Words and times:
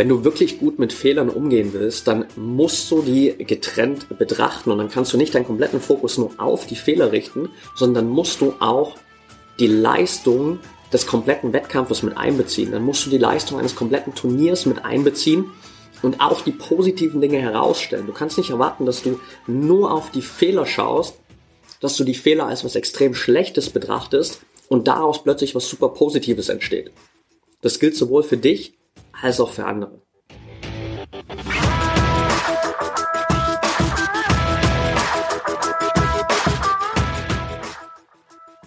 wenn 0.00 0.08
du 0.08 0.24
wirklich 0.24 0.58
gut 0.58 0.78
mit 0.78 0.94
Fehlern 0.94 1.28
umgehen 1.28 1.74
willst, 1.74 2.08
dann 2.08 2.24
musst 2.34 2.90
du 2.90 3.02
die 3.02 3.34
getrennt 3.36 4.06
betrachten 4.18 4.70
und 4.70 4.78
dann 4.78 4.88
kannst 4.88 5.12
du 5.12 5.18
nicht 5.18 5.34
deinen 5.34 5.44
kompletten 5.44 5.78
Fokus 5.78 6.16
nur 6.16 6.30
auf 6.38 6.66
die 6.66 6.74
Fehler 6.74 7.12
richten, 7.12 7.50
sondern 7.76 8.08
musst 8.08 8.40
du 8.40 8.54
auch 8.60 8.96
die 9.58 9.66
Leistung 9.66 10.58
des 10.90 11.06
kompletten 11.06 11.52
Wettkampfes 11.52 12.02
mit 12.02 12.16
einbeziehen. 12.16 12.72
Dann 12.72 12.82
musst 12.82 13.04
du 13.04 13.10
die 13.10 13.18
Leistung 13.18 13.58
eines 13.58 13.76
kompletten 13.76 14.14
Turniers 14.14 14.64
mit 14.64 14.86
einbeziehen 14.86 15.50
und 16.00 16.22
auch 16.22 16.40
die 16.40 16.52
positiven 16.52 17.20
Dinge 17.20 17.36
herausstellen. 17.36 18.06
Du 18.06 18.14
kannst 18.14 18.38
nicht 18.38 18.48
erwarten, 18.48 18.86
dass 18.86 19.02
du 19.02 19.20
nur 19.46 19.92
auf 19.92 20.10
die 20.10 20.22
Fehler 20.22 20.64
schaust, 20.64 21.16
dass 21.82 21.98
du 21.98 22.04
die 22.04 22.14
Fehler 22.14 22.46
als 22.46 22.64
was 22.64 22.74
extrem 22.74 23.14
Schlechtes 23.14 23.68
betrachtest 23.68 24.40
und 24.70 24.88
daraus 24.88 25.22
plötzlich 25.22 25.54
was 25.54 25.68
super 25.68 25.90
Positives 25.90 26.48
entsteht. 26.48 26.90
Das 27.60 27.78
gilt 27.78 27.96
sowohl 27.96 28.22
für 28.22 28.38
dich 28.38 28.79
als 29.22 29.40
auch 29.40 29.52
für 29.52 29.64
andere. 29.64 30.00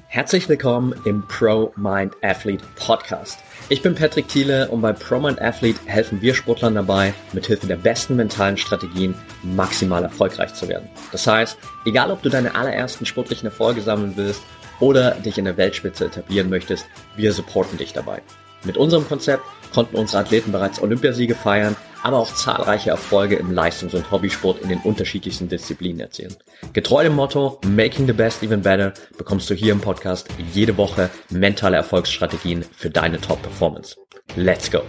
Herzlich 0.07 0.47
willkommen 0.47 0.93
im 1.05 1.27
Pro 1.27 1.73
Mind 1.75 2.13
Athlete 2.21 2.63
Podcast. 2.75 3.39
Ich 3.69 3.81
bin 3.81 3.95
Patrick 3.95 4.27
Thiele 4.27 4.69
und 4.69 4.81
bei 4.81 4.93
Pro 4.93 5.19
Mind 5.19 5.41
Athlete 5.41 5.79
helfen 5.87 6.21
wir 6.21 6.35
Sportlern 6.35 6.75
dabei, 6.75 7.15
mithilfe 7.33 7.65
der 7.65 7.77
besten 7.77 8.15
mentalen 8.15 8.57
Strategien 8.57 9.15
maximal 9.41 10.03
erfolgreich 10.03 10.53
zu 10.53 10.67
werden. 10.67 10.87
Das 11.11 11.25
heißt, 11.25 11.57
egal 11.85 12.11
ob 12.11 12.21
du 12.21 12.29
deine 12.29 12.53
allerersten 12.53 13.07
sportlichen 13.07 13.47
Erfolge 13.47 13.81
sammeln 13.81 14.13
willst 14.15 14.43
oder 14.79 15.15
dich 15.15 15.39
in 15.39 15.45
der 15.45 15.57
Weltspitze 15.57 16.05
etablieren 16.05 16.49
möchtest, 16.49 16.85
wir 17.15 17.33
supporten 17.33 17.79
dich 17.79 17.93
dabei. 17.93 18.21
Mit 18.65 18.77
unserem 18.77 19.05
Konzept 19.05 19.43
konnten 19.73 19.97
unsere 19.97 20.19
Athleten 20.19 20.53
bereits 20.53 20.81
Olympiasiege 20.81 21.35
feiern, 21.35 21.75
aber 22.01 22.17
auch 22.17 22.33
zahlreiche 22.33 22.91
Erfolge 22.91 23.35
im 23.35 23.51
Leistungs- 23.51 23.93
und 23.93 24.09
Hobbysport 24.09 24.61
in 24.61 24.69
den 24.69 24.79
unterschiedlichsten 24.79 25.49
Disziplinen 25.49 25.99
erzielen. 25.99 26.35
Getreu 26.71 27.03
dem 27.03 27.15
Motto 27.15 27.59
Making 27.65 28.07
the 28.07 28.13
Best 28.13 28.41
Even 28.41 28.61
Better 28.61 28.93
bekommst 29.17 29.49
du 29.49 29.53
hier 29.53 29.73
im 29.73 29.81
Podcast 29.81 30.29
jede 30.53 30.77
Woche 30.77 31.09
mentale 31.29 31.75
Erfolgsstrategien 31.75 32.63
für 32.75 32.89
deine 32.89 33.19
Top-Performance. 33.19 33.97
Let's 34.37 34.71
go! 34.71 34.81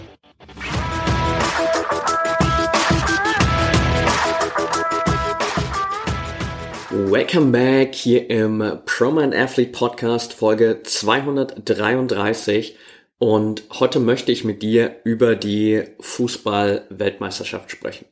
Welcome 6.90 7.50
back 7.50 7.92
hier 7.96 8.30
im 8.30 8.62
Proman 8.86 9.34
Athlete 9.34 9.72
Podcast 9.72 10.32
Folge 10.32 10.80
233 10.84 12.76
und 13.24 13.64
heute 13.80 14.00
möchte 14.00 14.32
ich 14.32 14.44
mit 14.44 14.60
dir 14.60 14.96
über 15.02 15.34
die 15.34 15.82
Fußball-Weltmeisterschaft 15.98 17.70
sprechen. 17.70 18.04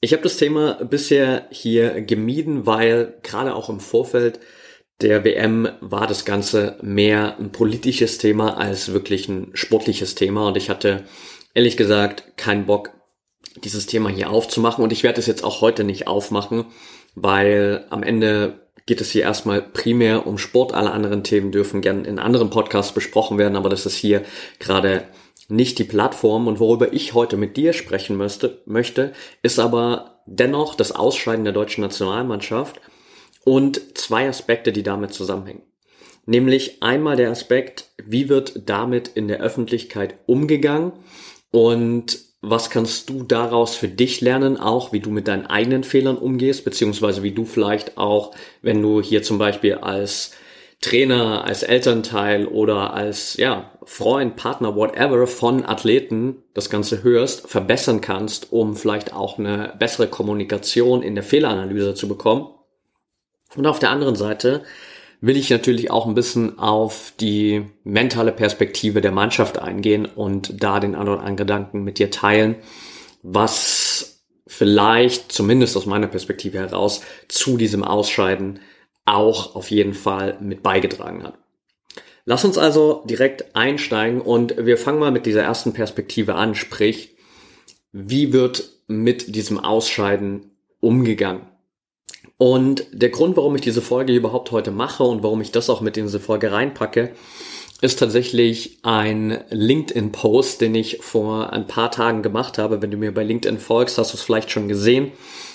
Ich 0.00 0.14
habe 0.14 0.22
das 0.22 0.38
Thema 0.38 0.82
bisher 0.82 1.46
hier 1.50 2.00
gemieden, 2.00 2.64
weil 2.64 3.18
gerade 3.22 3.54
auch 3.54 3.68
im 3.68 3.80
Vorfeld 3.80 4.40
der 5.02 5.24
WM 5.26 5.68
war 5.82 6.06
das 6.06 6.24
Ganze 6.24 6.78
mehr 6.80 7.36
ein 7.38 7.52
politisches 7.52 8.16
Thema 8.16 8.56
als 8.56 8.94
wirklich 8.94 9.28
ein 9.28 9.50
sportliches 9.52 10.14
Thema 10.14 10.48
und 10.48 10.56
ich 10.56 10.70
hatte 10.70 11.04
ehrlich 11.52 11.76
gesagt 11.76 12.38
keinen 12.38 12.64
Bock, 12.64 12.92
dieses 13.62 13.84
Thema 13.84 14.08
hier 14.08 14.30
aufzumachen 14.30 14.82
und 14.82 14.90
ich 14.94 15.02
werde 15.02 15.20
es 15.20 15.26
jetzt 15.26 15.44
auch 15.44 15.60
heute 15.60 15.84
nicht 15.84 16.06
aufmachen, 16.06 16.64
weil 17.14 17.84
am 17.90 18.02
Ende 18.02 18.63
geht 18.86 19.00
es 19.00 19.10
hier 19.10 19.22
erstmal 19.22 19.62
primär 19.62 20.26
um 20.26 20.38
Sport. 20.38 20.74
Alle 20.74 20.92
anderen 20.92 21.24
Themen 21.24 21.52
dürfen 21.52 21.80
gern 21.80 22.04
in 22.04 22.18
anderen 22.18 22.50
Podcasts 22.50 22.92
besprochen 22.92 23.38
werden, 23.38 23.56
aber 23.56 23.68
das 23.68 23.86
ist 23.86 23.96
hier 23.96 24.22
gerade 24.58 25.04
nicht 25.48 25.78
die 25.78 25.84
Plattform. 25.84 26.46
Und 26.46 26.60
worüber 26.60 26.92
ich 26.92 27.14
heute 27.14 27.36
mit 27.36 27.56
dir 27.56 27.72
sprechen 27.72 28.16
müsste, 28.16 28.62
möchte, 28.66 29.12
ist 29.42 29.58
aber 29.58 30.22
dennoch 30.26 30.74
das 30.74 30.92
Ausscheiden 30.92 31.44
der 31.44 31.52
deutschen 31.52 31.82
Nationalmannschaft 31.82 32.80
und 33.44 33.96
zwei 33.96 34.28
Aspekte, 34.28 34.72
die 34.72 34.82
damit 34.82 35.12
zusammenhängen. 35.12 35.62
Nämlich 36.26 36.82
einmal 36.82 37.16
der 37.16 37.30
Aspekt, 37.30 37.90
wie 38.02 38.28
wird 38.28 38.68
damit 38.68 39.08
in 39.08 39.28
der 39.28 39.40
Öffentlichkeit 39.40 40.16
umgegangen 40.26 40.92
und 41.50 42.18
was 42.50 42.70
kannst 42.70 43.10
du 43.10 43.22
daraus 43.22 43.74
für 43.74 43.88
dich 43.88 44.20
lernen, 44.20 44.58
auch 44.58 44.92
wie 44.92 45.00
du 45.00 45.10
mit 45.10 45.28
deinen 45.28 45.46
eigenen 45.46 45.84
Fehlern 45.84 46.18
umgehst, 46.18 46.64
beziehungsweise 46.64 47.22
wie 47.22 47.32
du 47.32 47.44
vielleicht 47.44 47.98
auch, 47.98 48.34
wenn 48.62 48.82
du 48.82 49.00
hier 49.00 49.22
zum 49.22 49.38
Beispiel 49.38 49.74
als 49.74 50.32
Trainer, 50.80 51.44
als 51.44 51.62
Elternteil 51.62 52.46
oder 52.46 52.92
als 52.92 53.36
ja, 53.38 53.70
Freund, 53.84 54.36
Partner, 54.36 54.76
whatever 54.76 55.26
von 55.26 55.64
Athleten 55.64 56.42
das 56.52 56.68
Ganze 56.68 57.02
hörst, 57.02 57.48
verbessern 57.48 58.00
kannst, 58.02 58.52
um 58.52 58.76
vielleicht 58.76 59.14
auch 59.14 59.38
eine 59.38 59.74
bessere 59.78 60.08
Kommunikation 60.08 61.02
in 61.02 61.14
der 61.14 61.24
Fehleranalyse 61.24 61.94
zu 61.94 62.06
bekommen. 62.06 62.48
Und 63.56 63.66
auf 63.66 63.78
der 63.78 63.90
anderen 63.90 64.16
Seite, 64.16 64.62
will 65.26 65.38
ich 65.38 65.48
natürlich 65.48 65.90
auch 65.90 66.06
ein 66.06 66.14
bisschen 66.14 66.58
auf 66.58 67.14
die 67.18 67.64
mentale 67.82 68.30
Perspektive 68.30 69.00
der 69.00 69.12
Mannschaft 69.12 69.58
eingehen 69.58 70.04
und 70.04 70.62
da 70.62 70.80
den 70.80 70.94
anderen 70.94 71.36
Gedanken 71.36 71.82
mit 71.82 71.98
dir 71.98 72.10
teilen, 72.10 72.56
was 73.22 74.22
vielleicht, 74.46 75.32
zumindest 75.32 75.78
aus 75.78 75.86
meiner 75.86 76.08
Perspektive 76.08 76.58
heraus, 76.58 77.00
zu 77.28 77.56
diesem 77.56 77.82
Ausscheiden 77.82 78.60
auch 79.06 79.56
auf 79.56 79.70
jeden 79.70 79.94
Fall 79.94 80.36
mit 80.40 80.62
beigetragen 80.62 81.22
hat. 81.22 81.38
Lass 82.26 82.44
uns 82.44 82.58
also 82.58 83.02
direkt 83.06 83.56
einsteigen 83.56 84.20
und 84.20 84.54
wir 84.58 84.76
fangen 84.76 84.98
mal 84.98 85.10
mit 85.10 85.24
dieser 85.24 85.42
ersten 85.42 85.72
Perspektive 85.72 86.34
an, 86.34 86.54
sprich, 86.54 87.16
wie 87.92 88.34
wird 88.34 88.70
mit 88.88 89.34
diesem 89.34 89.58
Ausscheiden 89.58 90.50
umgegangen? 90.80 91.46
Und 92.36 92.86
der 92.92 93.10
Grund, 93.10 93.36
warum 93.36 93.54
ich 93.54 93.62
diese 93.62 93.82
Folge 93.82 94.12
überhaupt 94.12 94.50
heute 94.50 94.70
mache 94.70 95.04
und 95.04 95.22
warum 95.22 95.40
ich 95.40 95.52
das 95.52 95.70
auch 95.70 95.80
mit 95.80 95.96
in 95.96 96.04
diese 96.04 96.20
Folge 96.20 96.50
reinpacke, 96.50 97.12
ist 97.80 97.98
tatsächlich 97.98 98.78
ein 98.82 99.44
LinkedIn-Post, 99.50 100.60
den 100.60 100.74
ich 100.74 100.98
vor 101.00 101.52
ein 101.52 101.66
paar 101.66 101.90
Tagen 101.90 102.22
gemacht 102.22 102.58
habe. 102.58 102.80
Wenn 102.82 102.90
du 102.90 102.96
mir 102.96 103.12
bei 103.12 103.24
LinkedIn 103.24 103.58
folgst, 103.58 103.98
hast 103.98 104.12
du 104.12 104.16
es 104.16 104.22
vielleicht 104.22 104.50
schon 104.50 104.68
gesehen. 104.68 105.12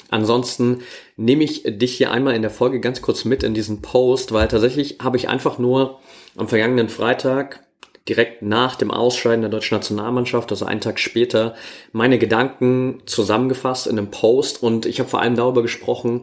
Ansonsten 0.10 0.82
nehme 1.18 1.44
ich 1.44 1.64
dich 1.66 1.96
hier 1.98 2.12
einmal 2.12 2.36
in 2.36 2.42
der 2.42 2.52
Folge 2.52 2.80
ganz 2.80 3.02
kurz 3.02 3.26
mit 3.26 3.44
in 3.44 3.54
diesen 3.54 3.82
Post, 3.82 4.32
weil 4.32 4.48
tatsächlich 4.48 4.98
habe 5.02 5.18
ich 5.18 5.30
einfach 5.30 5.60
nur 5.60 6.00
am 6.36 6.48
vergangenen 6.48 6.90
Freitag 6.90 7.64
direkt 8.08 8.42
nach 8.42 8.76
dem 8.76 8.90
Ausscheiden 8.90 9.42
der 9.42 9.52
deutschen 9.52 9.76
Nationalmannschaft, 9.76 10.52
also 10.52 10.66
einen 10.66 10.82
Tag 10.82 11.00
später, 11.00 11.56
meine 11.92 12.18
Gedanken 12.18 13.02
zusammengefasst 13.06 13.86
in 13.86 13.98
einem 13.98 14.10
Post 14.10 14.64
und 14.64 14.88
ich 14.88 15.00
habe 15.00 15.10
vor 15.10 15.22
allem 15.22 15.36
darüber 15.36 15.62
gesprochen, 15.62 16.22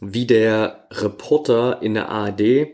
wie 0.00 0.26
der 0.26 0.86
Reporter 0.90 1.82
in 1.82 1.94
der 1.94 2.08
ARD 2.08 2.68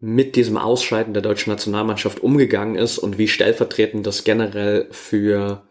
mit 0.00 0.36
diesem 0.36 0.56
Ausscheiden 0.56 1.14
der 1.14 1.22
deutschen 1.22 1.50
Nationalmannschaft 1.50 2.22
umgegangen 2.22 2.76
ist 2.76 2.98
und 2.98 3.16
wie 3.16 3.28
stellvertretend 3.28 4.06
das 4.06 4.24
generell 4.24 4.88
für 4.90 5.66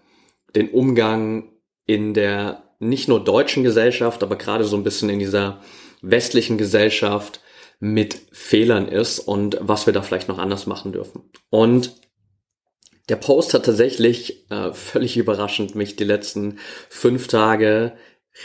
den 0.56 0.69
Umgang 0.69 1.52
in 1.86 2.14
der 2.14 2.64
nicht 2.80 3.08
nur 3.08 3.24
deutschen 3.24 3.64
Gesellschaft, 3.64 4.24
aber 4.24 4.36
gerade 4.36 4.64
so 4.64 4.75
ein 4.75 4.84
bisschen 4.84 5.09
in 5.09 5.19
dieser 5.19 5.62
westlichen 6.02 6.58
Gesellschaft 6.58 7.41
mit 7.80 8.18
Fehlern 8.31 8.88
ist 8.88 9.20
und 9.20 9.58
was 9.62 9.85
wir 9.85 9.94
da 9.94 10.02
vielleicht 10.02 10.28
noch 10.28 10.38
anders 10.38 10.68
machen 10.68 10.91
dürfen. 10.91 11.30
Und 11.50 11.96
der 13.09 13.18
Post 13.18 13.53
hat 13.53 13.66
tatsächlich 13.66 14.50
äh, 14.50 14.72
völlig 14.74 15.18
überraschend 15.18 15.75
mich 15.75 15.96
die 15.96 16.06
letzten 16.06 16.59
fünf 16.90 17.28
Tage 17.28 17.97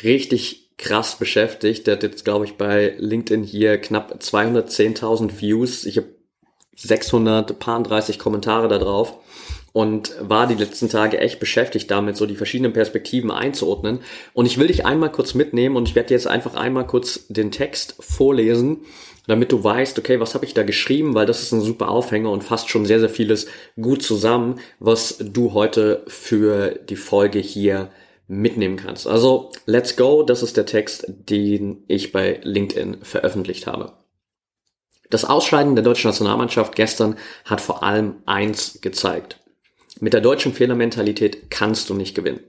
richtig 0.02 0.67
krass 0.78 1.16
beschäftigt. 1.16 1.86
Der 1.86 1.96
hat 1.96 2.02
jetzt, 2.02 2.25
glaube 2.25 2.46
ich, 2.46 2.54
bei 2.54 2.94
LinkedIn 2.98 3.42
hier 3.42 3.78
knapp 3.78 4.14
210.000 4.20 5.40
Views. 5.40 5.84
Ich 5.84 5.98
habe 5.98 6.08
630 6.76 8.19
Kommentare 8.19 8.69
da 8.69 8.78
drauf 8.78 9.19
und 9.72 10.12
war 10.20 10.46
die 10.46 10.54
letzten 10.54 10.88
Tage 10.88 11.19
echt 11.19 11.40
beschäftigt 11.40 11.90
damit, 11.90 12.16
so 12.16 12.26
die 12.26 12.36
verschiedenen 12.36 12.72
Perspektiven 12.72 13.30
einzuordnen. 13.30 14.00
Und 14.32 14.46
ich 14.46 14.58
will 14.58 14.69
dich 14.69 14.86
einmal 14.86 15.12
kurz 15.12 15.34
mitnehmen 15.34 15.76
und 15.76 15.88
ich 15.88 15.94
werde 15.94 16.14
jetzt 16.14 16.28
einfach 16.28 16.54
einmal 16.54 16.86
kurz 16.86 17.26
den 17.28 17.50
Text 17.50 17.96
vorlesen, 18.00 18.78
damit 19.26 19.52
du 19.52 19.62
weißt, 19.62 19.98
okay, 19.98 20.20
was 20.20 20.34
habe 20.34 20.46
ich 20.46 20.54
da 20.54 20.62
geschrieben, 20.62 21.14
weil 21.14 21.26
das 21.26 21.42
ist 21.42 21.52
ein 21.52 21.60
super 21.60 21.90
Aufhänger 21.90 22.30
und 22.30 22.44
fasst 22.44 22.70
schon 22.70 22.86
sehr, 22.86 23.00
sehr 23.00 23.10
vieles 23.10 23.46
gut 23.80 24.02
zusammen, 24.02 24.60
was 24.78 25.19
du 25.19 25.52
heute 25.52 26.02
für 26.06 26.70
die 26.88 26.96
Folge 26.96 27.40
hier 27.40 27.90
mitnehmen 28.28 28.76
kannst. 28.76 29.06
Also, 29.06 29.50
let's 29.66 29.96
go, 29.96 30.22
das 30.22 30.42
ist 30.42 30.56
der 30.56 30.66
Text, 30.66 31.06
den 31.08 31.82
ich 31.88 32.12
bei 32.12 32.40
LinkedIn 32.42 32.98
veröffentlicht 33.02 33.66
habe. 33.66 33.94
Das 35.10 35.25
Ausscheiden 35.25 35.75
der 35.75 35.84
deutschen 35.84 36.08
Nationalmannschaft 36.08 36.76
gestern 36.76 37.16
hat 37.46 37.62
vor 37.62 37.82
allem 37.82 38.16
eins 38.26 38.80
gezeigt. 38.82 39.40
Mit 40.00 40.12
der 40.12 40.20
deutschen 40.20 40.52
Fehlermentalität 40.52 41.50
kannst 41.50 41.88
du 41.88 41.94
nicht 41.94 42.14
gewinnen. 42.14 42.40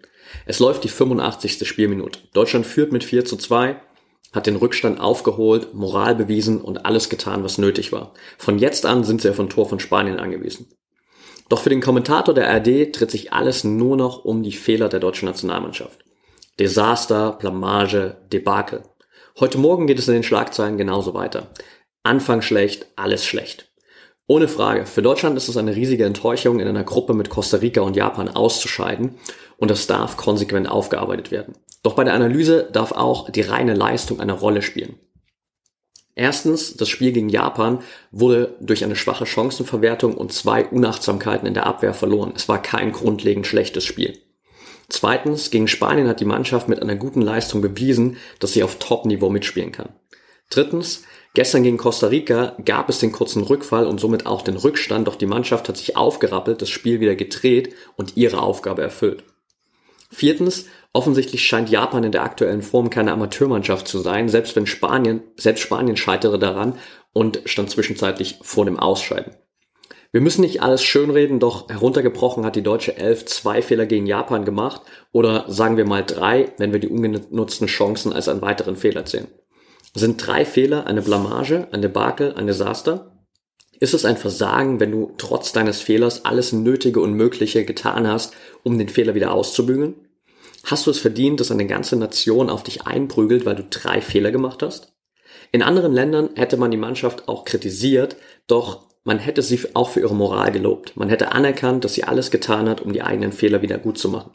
Es 0.45 0.59
läuft 0.59 0.83
die 0.83 0.89
85. 0.89 1.67
Spielminute. 1.67 2.19
Deutschland 2.33 2.65
führt 2.65 2.91
mit 2.91 3.03
4 3.03 3.25
zu 3.25 3.37
2, 3.37 3.81
hat 4.33 4.45
den 4.45 4.57
Rückstand 4.57 4.99
aufgeholt, 4.99 5.73
Moral 5.73 6.13
bewiesen 6.13 6.61
und 6.61 6.85
alles 6.85 7.09
getan, 7.09 7.43
was 7.43 7.57
nötig 7.57 7.91
war. 7.91 8.13
Von 8.37 8.59
jetzt 8.59 8.85
an 8.85 9.03
sind 9.03 9.21
sie 9.21 9.29
auf 9.29 9.39
ein 9.39 9.49
Tor 9.49 9.67
von 9.67 9.79
Spanien 9.79 10.19
angewiesen. 10.19 10.67
Doch 11.49 11.61
für 11.61 11.69
den 11.69 11.81
Kommentator 11.81 12.33
der 12.35 12.49
ARD 12.49 12.97
dreht 12.97 13.11
sich 13.11 13.33
alles 13.33 13.63
nur 13.63 13.97
noch 13.97 14.23
um 14.23 14.43
die 14.43 14.51
Fehler 14.51 14.87
der 14.87 14.99
deutschen 14.99 15.25
Nationalmannschaft. 15.25 16.05
Desaster, 16.59 17.33
Blamage, 17.33 18.17
Debakel. 18.31 18.83
Heute 19.39 19.57
Morgen 19.57 19.87
geht 19.87 19.97
es 19.97 20.07
in 20.07 20.13
den 20.13 20.23
Schlagzeilen 20.23 20.77
genauso 20.77 21.13
weiter. 21.15 21.47
Anfang 22.03 22.41
schlecht, 22.41 22.85
alles 22.95 23.25
schlecht. 23.25 23.71
Ohne 24.27 24.47
Frage, 24.47 24.85
für 24.85 25.01
Deutschland 25.01 25.37
ist 25.37 25.47
es 25.47 25.57
eine 25.57 25.75
riesige 25.75 26.05
Enttäuschung, 26.05 26.59
in 26.59 26.67
einer 26.67 26.83
Gruppe 26.83 27.15
mit 27.15 27.31
Costa 27.31 27.57
Rica 27.57 27.81
und 27.81 27.95
Japan 27.95 28.29
auszuscheiden 28.29 29.15
und 29.57 29.71
das 29.71 29.87
darf 29.87 30.17
konsequent 30.17 30.69
aufgearbeitet 30.69 31.31
werden. 31.31 31.55
Doch 31.81 31.95
bei 31.95 32.03
der 32.03 32.13
Analyse 32.13 32.69
darf 32.71 32.91
auch 32.91 33.31
die 33.31 33.41
reine 33.41 33.73
Leistung 33.73 34.19
eine 34.19 34.33
Rolle 34.33 34.61
spielen. 34.61 34.99
Erstens, 36.19 36.75
das 36.75 36.89
Spiel 36.89 37.13
gegen 37.13 37.29
Japan 37.29 37.79
wurde 38.11 38.57
durch 38.59 38.83
eine 38.83 38.97
schwache 38.97 39.25
Chancenverwertung 39.25 40.15
und 40.15 40.33
zwei 40.33 40.65
Unachtsamkeiten 40.65 41.47
in 41.47 41.53
der 41.53 41.65
Abwehr 41.65 41.93
verloren. 41.93 42.33
Es 42.35 42.49
war 42.49 42.61
kein 42.61 42.91
grundlegend 42.91 43.47
schlechtes 43.47 43.85
Spiel. 43.85 44.19
Zweitens, 44.89 45.49
gegen 45.49 45.69
Spanien 45.69 46.09
hat 46.09 46.19
die 46.19 46.25
Mannschaft 46.25 46.67
mit 46.67 46.81
einer 46.81 46.97
guten 46.97 47.21
Leistung 47.21 47.61
bewiesen, 47.61 48.17
dass 48.39 48.51
sie 48.51 48.63
auf 48.63 48.79
Top-Niveau 48.79 49.29
mitspielen 49.29 49.71
kann. 49.71 49.93
Drittens, 50.49 51.03
gestern 51.35 51.63
gegen 51.63 51.77
Costa 51.77 52.07
Rica 52.07 52.57
gab 52.65 52.89
es 52.89 52.99
den 52.99 53.13
kurzen 53.13 53.43
Rückfall 53.43 53.87
und 53.87 54.01
somit 54.01 54.25
auch 54.25 54.41
den 54.41 54.57
Rückstand, 54.57 55.07
doch 55.07 55.15
die 55.15 55.25
Mannschaft 55.25 55.69
hat 55.69 55.77
sich 55.77 55.95
aufgerappelt, 55.95 56.61
das 56.61 56.67
Spiel 56.67 56.99
wieder 56.99 57.15
gedreht 57.15 57.73
und 57.95 58.17
ihre 58.17 58.41
Aufgabe 58.41 58.81
erfüllt. 58.81 59.23
Viertens, 60.11 60.65
offensichtlich 60.93 61.43
scheint 61.43 61.69
Japan 61.69 62.03
in 62.03 62.11
der 62.11 62.23
aktuellen 62.23 62.61
Form 62.61 62.89
keine 62.89 63.11
Amateurmannschaft 63.11 63.87
zu 63.87 63.99
sein, 63.99 64.29
selbst 64.29 64.55
wenn 64.55 64.65
Spanien, 64.65 65.21
selbst 65.35 65.61
Spanien 65.61 65.97
scheitere 65.97 66.39
daran 66.39 66.77
und 67.13 67.41
stand 67.45 67.69
zwischenzeitlich 67.69 68.39
vor 68.41 68.65
dem 68.65 68.79
Ausscheiden. 68.79 69.33
Wir 70.11 70.21
müssen 70.21 70.41
nicht 70.41 70.63
alles 70.63 70.83
schönreden, 70.83 71.39
doch 71.39 71.69
heruntergebrochen 71.69 72.43
hat 72.43 72.55
die 72.55 72.63
deutsche 72.63 72.97
Elf 72.97 73.25
zwei 73.25 73.61
Fehler 73.61 73.85
gegen 73.85 74.07
Japan 74.07 74.43
gemacht 74.43 74.81
oder 75.11 75.45
sagen 75.47 75.77
wir 75.77 75.85
mal 75.85 76.03
drei, 76.03 76.51
wenn 76.57 76.73
wir 76.73 76.79
die 76.79 76.87
ungenutzten 76.87 77.67
Chancen 77.67 78.11
als 78.11 78.27
einen 78.27 78.41
weiteren 78.41 78.75
Fehler 78.75 79.05
zählen. 79.05 79.27
Sind 79.93 80.25
drei 80.25 80.45
Fehler 80.45 80.87
eine 80.87 81.03
Blamage, 81.03 81.67
ein 81.71 81.83
Debakel, 81.83 82.33
ein 82.33 82.47
Desaster? 82.47 83.23
Ist 83.79 83.93
es 83.93 84.03
ein 84.03 84.17
Versagen, 84.17 84.79
wenn 84.79 84.91
du 84.91 85.13
trotz 85.17 85.53
deines 85.53 85.79
Fehlers 85.79 86.25
alles 86.25 86.53
Nötige 86.53 87.01
und 87.01 87.13
Mögliche 87.13 87.63
getan 87.63 88.07
hast, 88.07 88.33
um 88.63 88.79
den 88.79 88.89
Fehler 88.89 89.13
wieder 89.13 89.31
auszubügeln? 89.31 90.08
Hast 90.63 90.87
du 90.87 90.91
es 90.91 90.99
verdient, 90.99 91.39
dass 91.39 91.51
eine 91.51 91.67
ganze 91.67 91.95
Nation 91.95 92.49
auf 92.49 92.63
dich 92.63 92.85
einprügelt, 92.85 93.45
weil 93.45 93.55
du 93.55 93.63
drei 93.69 94.01
Fehler 94.01 94.31
gemacht 94.31 94.61
hast? 94.61 94.93
In 95.51 95.63
anderen 95.63 95.93
Ländern 95.93 96.29
hätte 96.35 96.57
man 96.57 96.71
die 96.71 96.77
Mannschaft 96.77 97.27
auch 97.27 97.45
kritisiert, 97.45 98.17
doch 98.47 98.87
man 99.03 99.19
hätte 99.19 99.41
sie 99.41 99.59
auch 99.73 99.89
für 99.89 100.01
ihre 100.01 100.15
Moral 100.15 100.51
gelobt. 100.51 100.95
Man 100.95 101.09
hätte 101.09 101.31
anerkannt, 101.31 101.85
dass 101.85 101.93
sie 101.93 102.03
alles 102.03 102.31
getan 102.31 102.69
hat, 102.69 102.81
um 102.81 102.93
die 102.93 103.01
eigenen 103.01 103.31
Fehler 103.31 103.61
wieder 103.61 103.77
gut 103.77 103.97
zu 103.97 104.09
machen. 104.09 104.31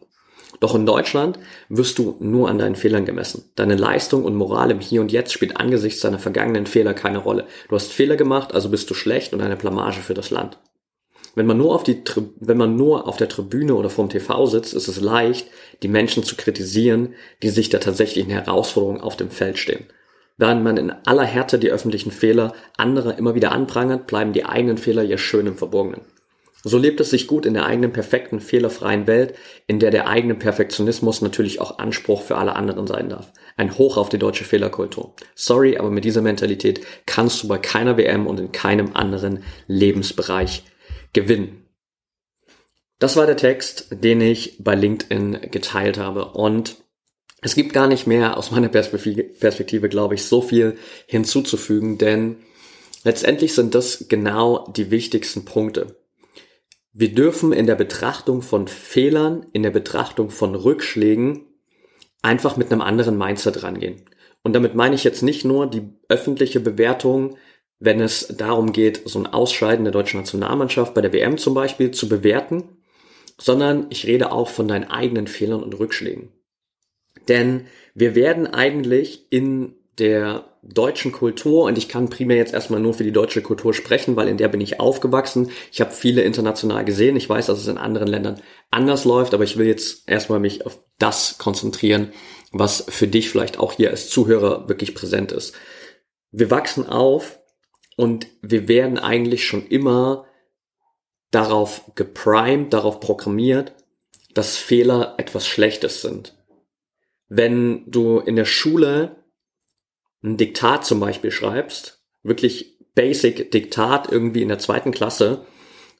Doch 0.60 0.74
in 0.74 0.86
Deutschland 0.86 1.38
wirst 1.68 1.98
du 1.98 2.16
nur 2.20 2.48
an 2.48 2.58
deinen 2.58 2.76
Fehlern 2.76 3.04
gemessen. 3.04 3.50
Deine 3.54 3.76
Leistung 3.76 4.24
und 4.24 4.34
Moral 4.34 4.70
im 4.70 4.80
Hier 4.80 5.00
und 5.00 5.12
Jetzt 5.12 5.32
spielt 5.32 5.58
angesichts 5.58 6.00
deiner 6.00 6.18
vergangenen 6.18 6.66
Fehler 6.66 6.94
keine 6.94 7.18
Rolle. 7.18 7.46
Du 7.68 7.74
hast 7.74 7.92
Fehler 7.92 8.16
gemacht, 8.16 8.54
also 8.54 8.70
bist 8.70 8.88
du 8.88 8.94
schlecht 8.94 9.34
und 9.34 9.42
eine 9.42 9.56
Blamage 9.56 10.00
für 10.00 10.14
das 10.14 10.30
Land. 10.30 10.58
Wenn 11.34 11.46
man 11.46 11.58
nur 11.58 11.74
auf 11.74 11.82
die, 11.82 12.02
wenn 12.40 12.56
man 12.56 12.76
nur 12.76 13.08
auf 13.08 13.16
der 13.16 13.28
Tribüne 13.28 13.74
oder 13.74 13.90
vorm 13.90 14.08
TV 14.08 14.46
sitzt, 14.46 14.74
ist 14.74 14.88
es 14.88 15.00
leicht, 15.00 15.48
die 15.82 15.88
Menschen 15.88 16.22
zu 16.22 16.36
kritisieren, 16.36 17.14
die 17.42 17.48
sich 17.48 17.68
der 17.70 17.80
tatsächlichen 17.80 18.30
Herausforderung 18.30 19.00
auf 19.00 19.16
dem 19.16 19.30
Feld 19.30 19.58
stehen. 19.58 19.86
Während 20.36 20.64
man 20.64 20.76
in 20.76 20.90
aller 20.90 21.24
Härte 21.24 21.58
die 21.58 21.70
öffentlichen 21.70 22.10
Fehler 22.10 22.54
anderer 22.76 23.18
immer 23.18 23.34
wieder 23.34 23.52
anprangert, 23.52 24.06
bleiben 24.06 24.32
die 24.32 24.44
eigenen 24.44 24.78
Fehler 24.78 25.02
ja 25.02 25.18
schön 25.18 25.46
im 25.46 25.56
Verborgenen. 25.56 26.02
So 26.66 26.78
lebt 26.78 26.98
es 27.00 27.10
sich 27.10 27.26
gut 27.26 27.44
in 27.44 27.52
der 27.52 27.66
eigenen 27.66 27.92
perfekten, 27.92 28.40
fehlerfreien 28.40 29.06
Welt, 29.06 29.34
in 29.66 29.80
der 29.80 29.90
der 29.90 30.08
eigene 30.08 30.34
Perfektionismus 30.34 31.20
natürlich 31.20 31.60
auch 31.60 31.78
Anspruch 31.78 32.22
für 32.22 32.36
alle 32.36 32.56
anderen 32.56 32.86
sein 32.86 33.10
darf. 33.10 33.32
Ein 33.56 33.76
Hoch 33.76 33.98
auf 33.98 34.08
die 34.08 34.18
deutsche 34.18 34.44
Fehlerkultur. 34.44 35.12
Sorry, 35.34 35.76
aber 35.76 35.90
mit 35.90 36.04
dieser 36.04 36.22
Mentalität 36.22 36.80
kannst 37.04 37.42
du 37.42 37.48
bei 37.48 37.58
keiner 37.58 37.98
WM 37.98 38.26
und 38.26 38.40
in 38.40 38.50
keinem 38.50 38.96
anderen 38.96 39.44
Lebensbereich 39.66 40.64
gewinnen. 41.14 41.66
Das 42.98 43.16
war 43.16 43.26
der 43.26 43.38
Text, 43.38 43.88
den 43.90 44.20
ich 44.20 44.62
bei 44.62 44.74
LinkedIn 44.74 45.50
geteilt 45.50 45.98
habe 45.98 46.26
und 46.32 46.76
es 47.40 47.54
gibt 47.54 47.74
gar 47.74 47.88
nicht 47.88 48.06
mehr 48.06 48.38
aus 48.38 48.50
meiner 48.50 48.68
Perspektive, 48.68 49.88
glaube 49.90 50.14
ich, 50.14 50.24
so 50.24 50.40
viel 50.40 50.78
hinzuzufügen, 51.06 51.98
denn 51.98 52.36
letztendlich 53.04 53.54
sind 53.54 53.74
das 53.74 54.06
genau 54.08 54.66
die 54.68 54.90
wichtigsten 54.90 55.44
Punkte. 55.44 55.98
Wir 56.94 57.14
dürfen 57.14 57.52
in 57.52 57.66
der 57.66 57.74
Betrachtung 57.74 58.40
von 58.40 58.66
Fehlern, 58.66 59.44
in 59.52 59.62
der 59.62 59.72
Betrachtung 59.72 60.30
von 60.30 60.54
Rückschlägen 60.54 61.44
einfach 62.22 62.56
mit 62.56 62.72
einem 62.72 62.80
anderen 62.80 63.18
Mindset 63.18 63.62
rangehen. 63.62 64.02
Und 64.42 64.54
damit 64.54 64.74
meine 64.74 64.94
ich 64.94 65.04
jetzt 65.04 65.22
nicht 65.22 65.44
nur 65.44 65.66
die 65.68 65.88
öffentliche 66.08 66.60
Bewertung, 66.60 67.36
wenn 67.78 68.00
es 68.00 68.28
darum 68.36 68.72
geht, 68.72 69.02
so 69.04 69.18
ein 69.18 69.26
Ausscheiden 69.26 69.84
der 69.84 69.92
deutschen 69.92 70.20
Nationalmannschaft 70.20 70.94
bei 70.94 71.00
der 71.00 71.12
WM 71.12 71.38
zum 71.38 71.54
Beispiel 71.54 71.90
zu 71.90 72.08
bewerten, 72.08 72.64
sondern 73.38 73.86
ich 73.90 74.06
rede 74.06 74.32
auch 74.32 74.48
von 74.48 74.68
deinen 74.68 74.84
eigenen 74.84 75.26
Fehlern 75.26 75.62
und 75.62 75.78
Rückschlägen. 75.78 76.30
Denn 77.28 77.66
wir 77.94 78.14
werden 78.14 78.46
eigentlich 78.46 79.26
in 79.30 79.74
der 79.98 80.44
deutschen 80.62 81.12
Kultur 81.12 81.64
und 81.64 81.78
ich 81.78 81.88
kann 81.88 82.08
primär 82.08 82.36
jetzt 82.36 82.54
erstmal 82.54 82.80
nur 82.80 82.94
für 82.94 83.04
die 83.04 83.12
deutsche 83.12 83.42
Kultur 83.42 83.74
sprechen, 83.74 84.16
weil 84.16 84.28
in 84.28 84.38
der 84.38 84.48
bin 84.48 84.60
ich 84.60 84.80
aufgewachsen. 84.80 85.50
Ich 85.72 85.80
habe 85.80 85.92
viele 85.92 86.22
international 86.22 86.84
gesehen. 86.84 87.16
Ich 87.16 87.28
weiß, 87.28 87.46
dass 87.46 87.60
es 87.60 87.68
in 87.68 87.78
anderen 87.78 88.08
Ländern 88.08 88.40
anders 88.70 89.04
läuft, 89.04 89.34
aber 89.34 89.44
ich 89.44 89.56
will 89.56 89.66
jetzt 89.66 90.08
erstmal 90.08 90.40
mich 90.40 90.66
auf 90.66 90.78
das 90.98 91.38
konzentrieren, 91.38 92.12
was 92.50 92.86
für 92.88 93.06
dich 93.06 93.28
vielleicht 93.30 93.58
auch 93.58 93.72
hier 93.72 93.90
als 93.90 94.08
Zuhörer 94.08 94.68
wirklich 94.68 94.94
präsent 94.94 95.32
ist. 95.32 95.54
Wir 96.30 96.50
wachsen 96.50 96.86
auf 96.86 97.38
und 97.96 98.26
wir 98.42 98.68
werden 98.68 98.98
eigentlich 98.98 99.46
schon 99.46 99.66
immer 99.66 100.26
darauf 101.30 101.92
geprimed, 101.94 102.72
darauf 102.72 103.00
programmiert, 103.00 103.74
dass 104.34 104.56
Fehler 104.56 105.14
etwas 105.18 105.46
Schlechtes 105.46 106.02
sind. 106.02 106.36
Wenn 107.28 107.90
du 107.90 108.18
in 108.18 108.36
der 108.36 108.44
Schule 108.44 109.24
ein 110.22 110.36
Diktat 110.36 110.84
zum 110.84 111.00
Beispiel 111.00 111.30
schreibst, 111.30 112.02
wirklich 112.22 112.78
Basic 112.94 113.50
Diktat 113.50 114.10
irgendwie 114.10 114.42
in 114.42 114.48
der 114.48 114.58
zweiten 114.58 114.92
Klasse, 114.92 115.46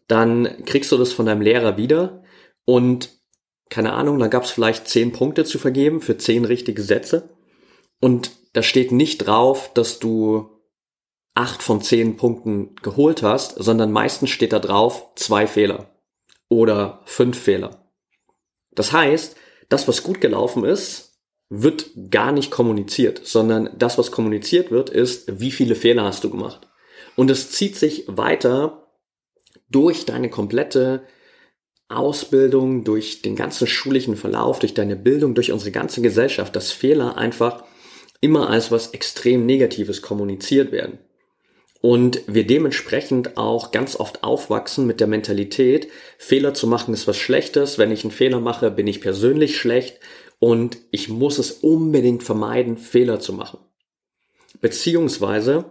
dann 0.06 0.64
kriegst 0.64 0.92
du 0.92 0.96
das 0.96 1.12
von 1.12 1.26
deinem 1.26 1.40
Lehrer 1.40 1.76
wieder 1.76 2.22
und 2.64 3.10
keine 3.70 3.94
Ahnung, 3.94 4.18
da 4.18 4.28
gab 4.28 4.44
es 4.44 4.50
vielleicht 4.50 4.86
zehn 4.88 5.12
Punkte 5.12 5.44
zu 5.44 5.58
vergeben 5.58 6.00
für 6.00 6.16
zehn 6.16 6.44
richtige 6.44 6.82
Sätze 6.82 7.30
und 8.00 8.30
da 8.52 8.62
steht 8.62 8.92
nicht 8.92 9.18
drauf, 9.18 9.72
dass 9.74 9.98
du 9.98 10.53
acht 11.34 11.62
von 11.62 11.82
zehn 11.82 12.16
Punkten 12.16 12.76
geholt 12.76 13.22
hast, 13.22 13.56
sondern 13.56 13.90
meistens 13.92 14.30
steht 14.30 14.52
da 14.52 14.60
drauf 14.60 15.14
zwei 15.16 15.46
Fehler 15.46 15.90
oder 16.48 17.02
fünf 17.04 17.38
Fehler. 17.38 17.90
Das 18.72 18.92
heißt, 18.92 19.36
das, 19.68 19.88
was 19.88 20.02
gut 20.02 20.20
gelaufen 20.20 20.64
ist, 20.64 21.20
wird 21.50 21.90
gar 22.10 22.32
nicht 22.32 22.50
kommuniziert, 22.50 23.20
sondern 23.24 23.70
das, 23.76 23.98
was 23.98 24.10
kommuniziert 24.10 24.70
wird, 24.70 24.90
ist, 24.90 25.40
wie 25.40 25.50
viele 25.50 25.74
Fehler 25.74 26.04
hast 26.04 26.24
du 26.24 26.30
gemacht. 26.30 26.68
Und 27.16 27.30
es 27.30 27.50
zieht 27.50 27.76
sich 27.76 28.04
weiter 28.06 28.88
durch 29.68 30.04
deine 30.04 30.30
komplette 30.30 31.06
Ausbildung, 31.88 32.84
durch 32.84 33.22
den 33.22 33.36
ganzen 33.36 33.66
schulischen 33.66 34.16
Verlauf, 34.16 34.58
durch 34.58 34.74
deine 34.74 34.96
Bildung, 34.96 35.34
durch 35.34 35.52
unsere 35.52 35.70
ganze 35.70 36.00
Gesellschaft, 36.00 36.56
dass 36.56 36.72
Fehler 36.72 37.16
einfach 37.16 37.64
immer 38.20 38.48
als 38.48 38.70
was 38.70 38.88
extrem 38.92 39.44
Negatives 39.46 40.00
kommuniziert 40.00 40.72
werden. 40.72 40.98
Und 41.84 42.22
wir 42.26 42.46
dementsprechend 42.46 43.36
auch 43.36 43.70
ganz 43.70 43.94
oft 44.00 44.24
aufwachsen 44.24 44.86
mit 44.86 45.00
der 45.00 45.06
Mentalität, 45.06 45.88
Fehler 46.16 46.54
zu 46.54 46.66
machen 46.66 46.94
ist 46.94 47.06
was 47.06 47.18
Schlechtes, 47.18 47.76
wenn 47.76 47.90
ich 47.90 48.04
einen 48.04 48.10
Fehler 48.10 48.40
mache, 48.40 48.70
bin 48.70 48.86
ich 48.86 49.02
persönlich 49.02 49.58
schlecht 49.58 50.00
und 50.38 50.78
ich 50.92 51.10
muss 51.10 51.36
es 51.36 51.50
unbedingt 51.50 52.22
vermeiden, 52.22 52.78
Fehler 52.78 53.20
zu 53.20 53.34
machen. 53.34 53.58
Beziehungsweise 54.62 55.66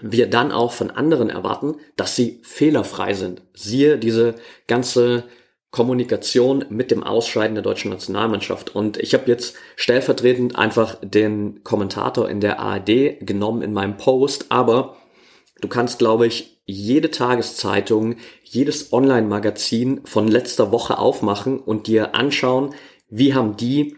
wir 0.00 0.30
dann 0.30 0.50
auch 0.50 0.72
von 0.72 0.90
anderen 0.90 1.28
erwarten, 1.28 1.76
dass 1.94 2.16
sie 2.16 2.40
fehlerfrei 2.42 3.12
sind. 3.12 3.42
Siehe 3.52 3.98
diese 3.98 4.36
ganze 4.66 5.24
Kommunikation 5.70 6.64
mit 6.70 6.90
dem 6.90 7.02
Ausscheiden 7.02 7.54
der 7.54 7.64
deutschen 7.64 7.90
Nationalmannschaft. 7.90 8.74
Und 8.74 8.96
ich 8.96 9.12
habe 9.12 9.24
jetzt 9.26 9.56
stellvertretend 9.76 10.56
einfach 10.56 10.96
den 11.02 11.62
Kommentator 11.64 12.30
in 12.30 12.40
der 12.40 12.60
ARD 12.60 13.18
genommen 13.20 13.60
in 13.60 13.74
meinem 13.74 13.98
Post, 13.98 14.46
aber 14.48 14.96
du 15.64 15.68
kannst, 15.68 15.98
glaube 15.98 16.26
ich, 16.26 16.60
jede 16.66 17.10
Tageszeitung, 17.10 18.16
jedes 18.44 18.92
Online-Magazin 18.92 20.02
von 20.04 20.28
letzter 20.28 20.70
Woche 20.70 20.98
aufmachen 20.98 21.58
und 21.58 21.86
dir 21.86 22.14
anschauen, 22.14 22.74
wie 23.08 23.32
haben 23.32 23.56
die 23.56 23.96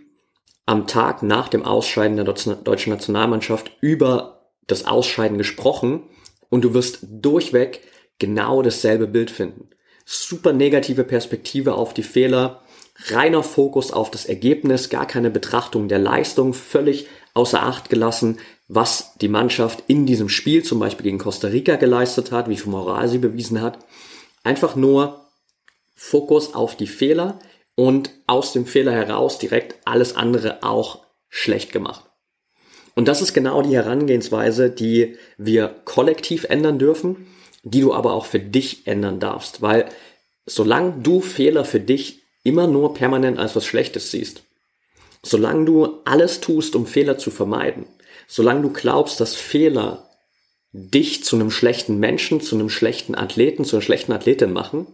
am 0.64 0.86
Tag 0.86 1.24
nach 1.24 1.48
dem 1.48 1.64
Ausscheiden 1.64 2.16
der 2.16 2.24
deutschen 2.24 2.92
Nationalmannschaft 2.92 3.72
über 3.80 4.50
das 4.68 4.86
Ausscheiden 4.86 5.38
gesprochen 5.38 6.04
und 6.50 6.62
du 6.62 6.72
wirst 6.72 7.00
durchweg 7.02 7.80
genau 8.20 8.62
dasselbe 8.62 9.08
Bild 9.08 9.32
finden. 9.32 9.68
super 10.04 10.52
negative 10.52 11.02
Perspektive 11.02 11.74
auf 11.74 11.92
die 11.92 12.04
Fehler, 12.04 12.62
reiner 13.08 13.42
Fokus 13.42 13.92
auf 13.92 14.10
das 14.10 14.24
Ergebnis, 14.24 14.88
gar 14.88 15.06
keine 15.06 15.30
Betrachtung 15.30 15.88
der 15.88 15.98
Leistung, 15.98 16.54
völlig 16.54 17.06
außer 17.34 17.62
Acht 17.62 17.90
gelassen, 17.90 18.38
was 18.68 19.14
die 19.20 19.28
Mannschaft 19.28 19.84
in 19.86 20.06
diesem 20.06 20.28
Spiel 20.28 20.64
zum 20.64 20.80
Beispiel 20.80 21.04
gegen 21.04 21.18
Costa 21.18 21.48
Rica 21.48 21.76
geleistet 21.76 22.32
hat, 22.32 22.48
wie 22.48 22.56
viel 22.56 22.72
Moral 22.72 23.08
sie 23.08 23.18
bewiesen 23.18 23.60
hat. 23.60 23.78
Einfach 24.42 24.74
nur 24.76 25.26
Fokus 25.94 26.54
auf 26.54 26.76
die 26.76 26.86
Fehler 26.86 27.38
und 27.74 28.10
aus 28.26 28.52
dem 28.52 28.66
Fehler 28.66 28.92
heraus 28.92 29.38
direkt 29.38 29.76
alles 29.84 30.16
andere 30.16 30.62
auch 30.62 31.02
schlecht 31.28 31.72
gemacht. 31.72 32.04
Und 32.94 33.08
das 33.08 33.20
ist 33.20 33.34
genau 33.34 33.60
die 33.62 33.76
Herangehensweise, 33.76 34.70
die 34.70 35.16
wir 35.36 35.68
kollektiv 35.84 36.44
ändern 36.44 36.78
dürfen, 36.78 37.26
die 37.62 37.82
du 37.82 37.92
aber 37.92 38.14
auch 38.14 38.24
für 38.24 38.40
dich 38.40 38.86
ändern 38.86 39.20
darfst, 39.20 39.60
weil 39.60 39.86
solange 40.46 41.02
du 41.02 41.20
Fehler 41.20 41.64
für 41.64 41.80
dich 41.80 42.22
immer 42.46 42.66
nur 42.66 42.94
permanent 42.94 43.38
als 43.38 43.56
was 43.56 43.66
Schlechtes 43.66 44.10
siehst, 44.10 44.42
solange 45.22 45.64
du 45.64 46.00
alles 46.04 46.40
tust, 46.40 46.76
um 46.76 46.86
Fehler 46.86 47.18
zu 47.18 47.30
vermeiden, 47.30 47.86
solange 48.28 48.62
du 48.62 48.70
glaubst, 48.70 49.20
dass 49.20 49.34
Fehler 49.34 50.08
dich 50.72 51.24
zu 51.24 51.36
einem 51.36 51.50
schlechten 51.50 51.98
Menschen, 51.98 52.40
zu 52.40 52.54
einem 52.54 52.70
schlechten 52.70 53.14
Athleten, 53.14 53.64
zu 53.64 53.76
einer 53.76 53.82
schlechten 53.82 54.12
Athletin 54.12 54.52
machen, 54.52 54.86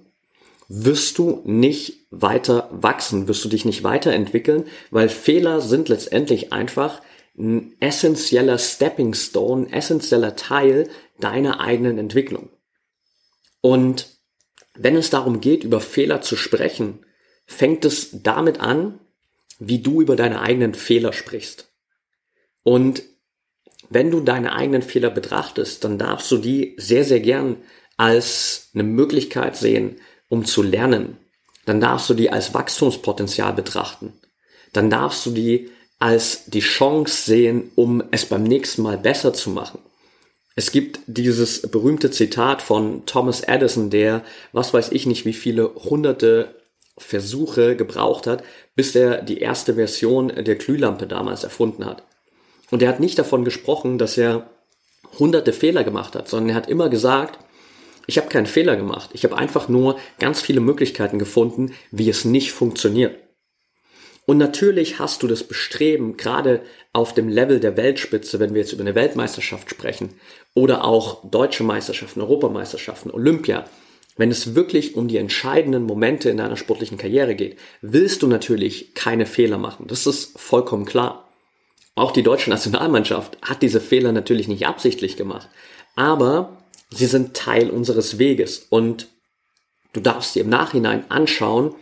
wirst 0.68 1.18
du 1.18 1.42
nicht 1.44 2.06
weiter 2.10 2.68
wachsen, 2.72 3.28
wirst 3.28 3.44
du 3.44 3.48
dich 3.48 3.64
nicht 3.64 3.84
weiterentwickeln, 3.84 4.64
weil 4.90 5.08
Fehler 5.08 5.60
sind 5.60 5.88
letztendlich 5.88 6.52
einfach 6.52 7.02
ein 7.36 7.74
essentieller 7.80 8.58
Stepping 8.58 9.14
Stone, 9.14 9.72
essentieller 9.72 10.36
Teil 10.36 10.88
deiner 11.20 11.60
eigenen 11.60 11.98
Entwicklung. 11.98 12.48
Und 13.60 14.06
wenn 14.74 14.96
es 14.96 15.10
darum 15.10 15.40
geht, 15.40 15.64
über 15.64 15.80
Fehler 15.80 16.22
zu 16.22 16.36
sprechen, 16.36 17.04
fängt 17.52 17.84
es 17.84 18.22
damit 18.22 18.60
an, 18.60 18.98
wie 19.58 19.78
du 19.78 20.00
über 20.00 20.16
deine 20.16 20.40
eigenen 20.40 20.74
Fehler 20.74 21.12
sprichst. 21.12 21.68
Und 22.62 23.02
wenn 23.90 24.10
du 24.10 24.20
deine 24.20 24.54
eigenen 24.54 24.82
Fehler 24.82 25.10
betrachtest, 25.10 25.84
dann 25.84 25.98
darfst 25.98 26.30
du 26.30 26.38
die 26.38 26.74
sehr, 26.78 27.04
sehr 27.04 27.20
gern 27.20 27.56
als 27.96 28.70
eine 28.74 28.84
Möglichkeit 28.84 29.56
sehen, 29.56 29.96
um 30.28 30.44
zu 30.44 30.62
lernen. 30.62 31.18
Dann 31.66 31.80
darfst 31.80 32.08
du 32.10 32.14
die 32.14 32.30
als 32.30 32.54
Wachstumspotenzial 32.54 33.52
betrachten. 33.52 34.14
Dann 34.72 34.90
darfst 34.90 35.26
du 35.26 35.30
die 35.30 35.70
als 35.98 36.46
die 36.46 36.60
Chance 36.60 37.22
sehen, 37.24 37.70
um 37.76 38.02
es 38.10 38.26
beim 38.26 38.42
nächsten 38.42 38.82
Mal 38.82 38.98
besser 38.98 39.32
zu 39.34 39.50
machen. 39.50 39.78
Es 40.56 40.72
gibt 40.72 41.00
dieses 41.06 41.62
berühmte 41.62 42.10
Zitat 42.10 42.60
von 42.60 43.06
Thomas 43.06 43.42
Edison, 43.42 43.90
der, 43.90 44.24
was 44.52 44.74
weiß 44.74 44.90
ich 44.92 45.06
nicht, 45.06 45.24
wie 45.24 45.32
viele 45.32 45.74
hunderte 45.74 46.61
Versuche 46.98 47.76
gebraucht 47.76 48.26
hat, 48.26 48.44
bis 48.74 48.94
er 48.94 49.22
die 49.22 49.38
erste 49.38 49.74
Version 49.74 50.28
der 50.28 50.56
Glühlampe 50.56 51.06
damals 51.06 51.44
erfunden 51.44 51.84
hat. 51.84 52.04
Und 52.70 52.82
er 52.82 52.88
hat 52.88 53.00
nicht 53.00 53.18
davon 53.18 53.44
gesprochen, 53.44 53.98
dass 53.98 54.16
er 54.18 54.50
hunderte 55.18 55.52
Fehler 55.52 55.84
gemacht 55.84 56.14
hat, 56.14 56.28
sondern 56.28 56.50
er 56.50 56.54
hat 56.56 56.68
immer 56.68 56.88
gesagt, 56.88 57.38
ich 58.06 58.18
habe 58.18 58.28
keinen 58.28 58.46
Fehler 58.46 58.76
gemacht, 58.76 59.10
ich 59.12 59.24
habe 59.24 59.36
einfach 59.36 59.68
nur 59.68 59.98
ganz 60.18 60.40
viele 60.40 60.60
Möglichkeiten 60.60 61.18
gefunden, 61.18 61.74
wie 61.90 62.08
es 62.08 62.24
nicht 62.24 62.52
funktioniert. 62.52 63.16
Und 64.24 64.38
natürlich 64.38 64.98
hast 64.98 65.22
du 65.22 65.26
das 65.26 65.44
Bestreben, 65.44 66.16
gerade 66.16 66.62
auf 66.92 67.12
dem 67.12 67.28
Level 67.28 67.58
der 67.58 67.76
Weltspitze, 67.76 68.38
wenn 68.38 68.54
wir 68.54 68.62
jetzt 68.62 68.72
über 68.72 68.82
eine 68.82 68.94
Weltmeisterschaft 68.94 69.68
sprechen, 69.70 70.14
oder 70.54 70.84
auch 70.84 71.28
deutsche 71.28 71.64
Meisterschaften, 71.64 72.20
Europameisterschaften, 72.20 73.10
Olympia, 73.10 73.64
wenn 74.16 74.30
es 74.30 74.54
wirklich 74.54 74.94
um 74.94 75.08
die 75.08 75.16
entscheidenden 75.16 75.84
Momente 75.84 76.30
in 76.30 76.36
deiner 76.36 76.56
sportlichen 76.56 76.98
Karriere 76.98 77.34
geht, 77.34 77.58
willst 77.80 78.22
du 78.22 78.26
natürlich 78.26 78.94
keine 78.94 79.26
Fehler 79.26 79.58
machen. 79.58 79.86
Das 79.86 80.06
ist 80.06 80.38
vollkommen 80.38 80.84
klar. 80.84 81.28
Auch 81.94 82.12
die 82.12 82.22
deutsche 82.22 82.50
Nationalmannschaft 82.50 83.38
hat 83.42 83.62
diese 83.62 83.80
Fehler 83.80 84.12
natürlich 84.12 84.48
nicht 84.48 84.66
absichtlich 84.66 85.16
gemacht. 85.16 85.48
Aber 85.94 86.58
sie 86.90 87.06
sind 87.06 87.34
Teil 87.34 87.70
unseres 87.70 88.18
Weges 88.18 88.66
und 88.70 89.08
du 89.92 90.00
darfst 90.00 90.34
dir 90.34 90.42
im 90.42 90.48
Nachhinein 90.50 91.10
anschauen, 91.10 91.74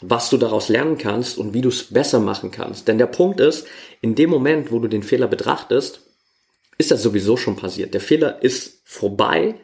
was 0.00 0.30
du 0.30 0.36
daraus 0.36 0.68
lernen 0.68 0.98
kannst 0.98 1.38
und 1.38 1.54
wie 1.54 1.60
du 1.60 1.68
es 1.68 1.84
besser 1.84 2.18
machen 2.18 2.50
kannst. 2.50 2.88
Denn 2.88 2.98
der 2.98 3.06
Punkt 3.06 3.40
ist, 3.40 3.66
in 4.00 4.16
dem 4.16 4.30
Moment, 4.30 4.72
wo 4.72 4.80
du 4.80 4.88
den 4.88 5.04
Fehler 5.04 5.28
betrachtest, 5.28 6.00
ist 6.76 6.90
das 6.90 7.02
sowieso 7.02 7.36
schon 7.36 7.54
passiert. 7.54 7.94
Der 7.94 8.00
Fehler 8.00 8.42
ist 8.42 8.82
vorbei, 8.84 9.54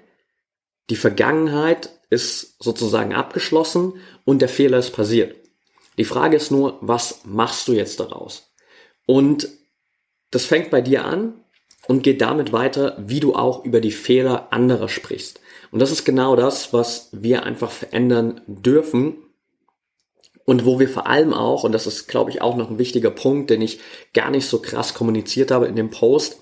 die 0.91 0.97
Vergangenheit 0.97 1.98
ist 2.11 2.57
sozusagen 2.63 3.15
abgeschlossen 3.15 3.95
und 4.25 4.41
der 4.41 4.49
Fehler 4.49 4.79
ist 4.79 4.91
passiert. 4.91 5.37
Die 5.99 6.05
Frage 6.05 6.37
ist 6.37 6.51
nur, 6.51 6.79
was 6.81 7.23
machst 7.25 7.69
du 7.69 7.73
jetzt 7.73 8.01
daraus? 8.01 8.53
Und 9.07 9.49
das 10.31 10.45
fängt 10.45 10.71
bei 10.71 10.81
dir 10.81 11.05
an 11.05 11.35
und 11.87 12.03
geht 12.03 12.21
damit 12.21 12.53
weiter, 12.53 12.97
wie 12.99 13.21
du 13.21 13.35
auch 13.35 13.65
über 13.65 13.81
die 13.81 13.91
Fehler 13.91 14.53
anderer 14.53 14.89
sprichst. 14.89 15.41
Und 15.71 15.81
das 15.81 15.91
ist 15.91 16.05
genau 16.05 16.37
das, 16.37 16.73
was 16.73 17.09
wir 17.13 17.43
einfach 17.45 17.71
verändern 17.71 18.41
dürfen 18.47 19.17
und 20.45 20.65
wo 20.65 20.79
wir 20.79 20.89
vor 20.89 21.07
allem 21.07 21.35
auch, 21.35 21.65
und 21.65 21.73
das 21.73 21.87
ist, 21.87 22.07
glaube 22.07 22.31
ich, 22.31 22.41
auch 22.41 22.57
noch 22.57 22.71
ein 22.71 22.79
wichtiger 22.79 23.11
Punkt, 23.11 23.51
den 23.51 23.61
ich 23.61 23.81
gar 24.15 24.31
nicht 24.31 24.47
so 24.47 24.61
krass 24.61 24.95
kommuniziert 24.95 25.51
habe 25.51 25.67
in 25.67 25.77
dem 25.77 25.91
Post, 25.91 26.41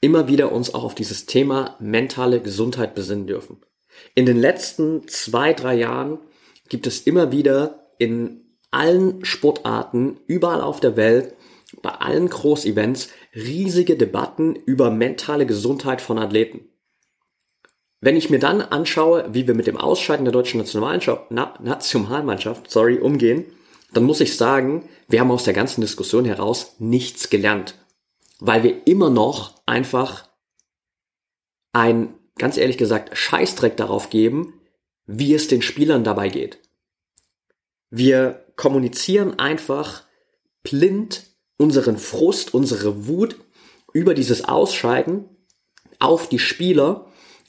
immer 0.00 0.28
wieder 0.28 0.52
uns 0.52 0.74
auch 0.74 0.84
auf 0.84 0.94
dieses 0.94 1.26
Thema 1.26 1.76
mentale 1.78 2.40
Gesundheit 2.40 2.94
besinnen 2.94 3.26
dürfen. 3.26 3.60
In 4.14 4.26
den 4.26 4.38
letzten 4.38 5.08
zwei, 5.08 5.52
drei 5.52 5.74
Jahren 5.74 6.18
gibt 6.68 6.86
es 6.86 7.00
immer 7.00 7.32
wieder 7.32 7.86
in 7.98 8.46
allen 8.70 9.24
Sportarten, 9.24 10.18
überall 10.26 10.60
auf 10.60 10.80
der 10.80 10.96
Welt, 10.96 11.34
bei 11.82 11.90
allen 11.90 12.28
Großevents 12.28 13.08
riesige 13.34 13.96
Debatten 13.96 14.54
über 14.54 14.90
mentale 14.90 15.46
Gesundheit 15.46 16.00
von 16.00 16.18
Athleten. 16.18 16.68
Wenn 18.00 18.16
ich 18.16 18.30
mir 18.30 18.38
dann 18.38 18.60
anschaue, 18.60 19.28
wie 19.32 19.46
wir 19.46 19.54
mit 19.54 19.66
dem 19.66 19.76
Ausscheiden 19.76 20.24
der 20.24 20.32
deutschen 20.32 20.58
Nationalmannschaft 20.58 22.70
sorry, 22.70 22.98
umgehen, 22.98 23.46
dann 23.92 24.04
muss 24.04 24.20
ich 24.20 24.36
sagen, 24.36 24.88
wir 25.08 25.20
haben 25.20 25.30
aus 25.30 25.44
der 25.44 25.54
ganzen 25.54 25.80
Diskussion 25.80 26.24
heraus 26.24 26.76
nichts 26.78 27.30
gelernt. 27.30 27.74
Weil 28.38 28.62
wir 28.62 28.86
immer 28.86 29.08
noch 29.08 29.62
einfach 29.64 30.28
ein 31.72 32.14
ganz 32.38 32.56
ehrlich 32.56 32.78
gesagt, 32.78 33.16
Scheißdreck 33.16 33.76
darauf 33.76 34.10
geben, 34.10 34.54
wie 35.06 35.34
es 35.34 35.48
den 35.48 35.62
Spielern 35.62 36.04
dabei 36.04 36.28
geht. 36.28 36.58
Wir 37.90 38.44
kommunizieren 38.56 39.38
einfach 39.38 40.04
blind 40.62 41.24
unseren 41.58 41.96
Frust, 41.96 42.52
unsere 42.54 43.06
Wut 43.06 43.36
über 43.92 44.14
dieses 44.14 44.44
Ausscheiden 44.44 45.24
auf 45.98 46.28
die 46.28 46.38
Spieler, 46.38 47.06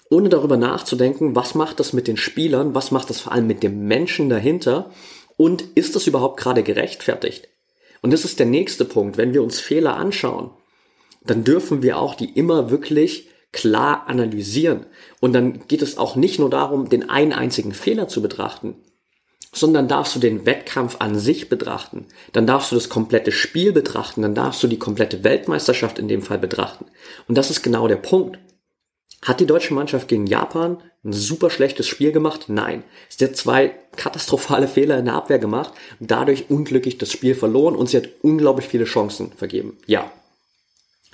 ohne 0.09 0.29
darüber 0.29 0.55
nachzudenken, 0.55 1.35
was 1.35 1.55
macht 1.55 1.79
das 1.79 1.91
mit 1.91 2.07
den 2.07 2.15
Spielern, 2.15 2.73
was 2.73 2.91
macht 2.91 3.09
das 3.09 3.19
vor 3.19 3.33
allem 3.33 3.47
mit 3.47 3.63
dem 3.63 3.87
Menschen 3.87 4.29
dahinter 4.29 4.91
und 5.35 5.63
ist 5.75 5.95
das 5.95 6.07
überhaupt 6.07 6.39
gerade 6.39 6.63
gerechtfertigt? 6.63 7.49
Und 8.01 8.13
das 8.13 8.23
ist 8.23 8.39
der 8.39 8.45
nächste 8.45 8.85
Punkt. 8.85 9.17
Wenn 9.17 9.33
wir 9.33 9.43
uns 9.43 9.59
Fehler 9.59 9.97
anschauen, 9.97 10.51
dann 11.25 11.43
dürfen 11.43 11.81
wir 11.81 11.97
auch 11.97 12.15
die 12.15 12.37
immer 12.37 12.69
wirklich 12.69 13.29
klar 13.51 14.07
analysieren. 14.07 14.85
Und 15.19 15.33
dann 15.33 15.67
geht 15.67 15.81
es 15.81 15.97
auch 15.97 16.15
nicht 16.15 16.39
nur 16.39 16.49
darum, 16.49 16.89
den 16.89 17.09
einen 17.09 17.33
einzigen 17.33 17.73
Fehler 17.73 18.07
zu 18.07 18.21
betrachten, 18.21 18.75
sondern 19.53 19.87
darfst 19.87 20.15
du 20.15 20.19
den 20.19 20.45
Wettkampf 20.45 20.97
an 20.99 21.17
sich 21.17 21.49
betrachten. 21.49 22.05
Dann 22.33 22.45
darfst 22.45 22.71
du 22.71 22.75
das 22.75 22.89
komplette 22.89 23.31
Spiel 23.31 23.71
betrachten. 23.71 24.21
Dann 24.21 24.35
darfst 24.35 24.61
du 24.61 24.67
die 24.67 24.79
komplette 24.79 25.23
Weltmeisterschaft 25.23 25.99
in 25.99 26.07
dem 26.07 26.21
Fall 26.21 26.39
betrachten. 26.39 26.85
Und 27.27 27.37
das 27.37 27.49
ist 27.49 27.63
genau 27.63 27.87
der 27.87 27.95
Punkt. 27.95 28.37
Hat 29.23 29.39
die 29.39 29.47
deutsche 29.47 29.73
Mannschaft 29.73 30.07
gegen 30.07 30.27
Japan 30.27 30.77
ein 31.03 31.13
super 31.13 31.49
schlechtes 31.49 31.87
Spiel 31.87 32.11
gemacht? 32.11 32.45
Nein. 32.49 32.83
Sie 33.09 33.25
hat 33.25 33.35
zwei 33.35 33.73
katastrophale 33.95 34.67
Fehler 34.67 34.99
in 34.99 35.05
der 35.05 35.15
Abwehr 35.15 35.39
gemacht 35.39 35.73
dadurch 35.99 36.49
unglücklich 36.49 36.97
das 36.97 37.11
Spiel 37.11 37.33
verloren 37.33 37.75
und 37.75 37.89
sie 37.89 37.97
hat 37.97 38.09
unglaublich 38.21 38.67
viele 38.67 38.85
Chancen 38.85 39.31
vergeben. 39.31 39.77
Ja. 39.87 40.11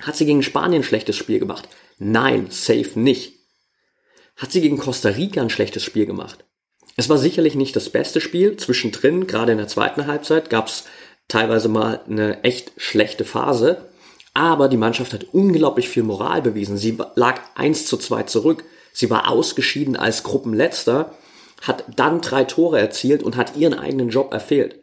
Hat 0.00 0.16
sie 0.16 0.26
gegen 0.26 0.42
Spanien 0.42 0.82
ein 0.82 0.84
schlechtes 0.84 1.16
Spiel 1.16 1.38
gemacht? 1.38 1.68
Nein, 1.98 2.48
safe 2.50 2.98
nicht. 2.98 3.34
Hat 4.36 4.52
sie 4.52 4.60
gegen 4.60 4.78
Costa 4.78 5.10
Rica 5.10 5.40
ein 5.40 5.50
schlechtes 5.50 5.82
Spiel 5.82 6.06
gemacht? 6.06 6.44
Es 6.96 7.08
war 7.08 7.18
sicherlich 7.18 7.54
nicht 7.54 7.74
das 7.76 7.90
beste 7.90 8.20
Spiel. 8.20 8.56
Zwischendrin, 8.56 9.26
gerade 9.26 9.52
in 9.52 9.58
der 9.58 9.68
zweiten 9.68 10.06
Halbzeit, 10.06 10.50
gab 10.50 10.68
es 10.68 10.84
teilweise 11.28 11.68
mal 11.68 12.00
eine 12.08 12.42
echt 12.44 12.72
schlechte 12.76 13.24
Phase. 13.24 13.88
Aber 14.32 14.68
die 14.68 14.76
Mannschaft 14.76 15.12
hat 15.12 15.24
unglaublich 15.32 15.88
viel 15.88 16.02
Moral 16.02 16.42
bewiesen. 16.42 16.76
Sie 16.76 16.98
lag 17.14 17.40
1 17.54 17.86
zu 17.86 17.96
2 17.96 18.24
zurück. 18.24 18.64
Sie 18.92 19.10
war 19.10 19.28
ausgeschieden 19.28 19.96
als 19.96 20.22
Gruppenletzter, 20.22 21.14
hat 21.62 21.84
dann 21.96 22.20
drei 22.20 22.44
Tore 22.44 22.78
erzielt 22.78 23.22
und 23.22 23.36
hat 23.36 23.56
ihren 23.56 23.74
eigenen 23.74 24.08
Job 24.08 24.32
erfüllt. 24.32 24.80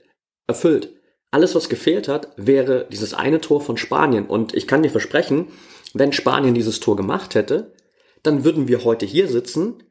erfüllt. 0.47 0.93
Alles, 1.31 1.55
was 1.55 1.69
gefehlt 1.69 2.09
hat, 2.09 2.29
wäre 2.35 2.87
dieses 2.91 3.13
eine 3.13 3.39
Tor 3.39 3.61
von 3.61 3.77
Spanien. 3.77 4.27
Und 4.27 4.53
ich 4.53 4.67
kann 4.67 4.83
dir 4.83 4.89
versprechen, 4.89 5.47
wenn 5.93 6.11
Spanien 6.11 6.53
dieses 6.53 6.81
Tor 6.81 6.97
gemacht 6.97 7.35
hätte, 7.35 7.73
dann 8.21 8.43
würden 8.43 8.67
wir 8.67 8.83
heute 8.83 9.05
hier 9.05 9.27
sitzen 9.27 9.83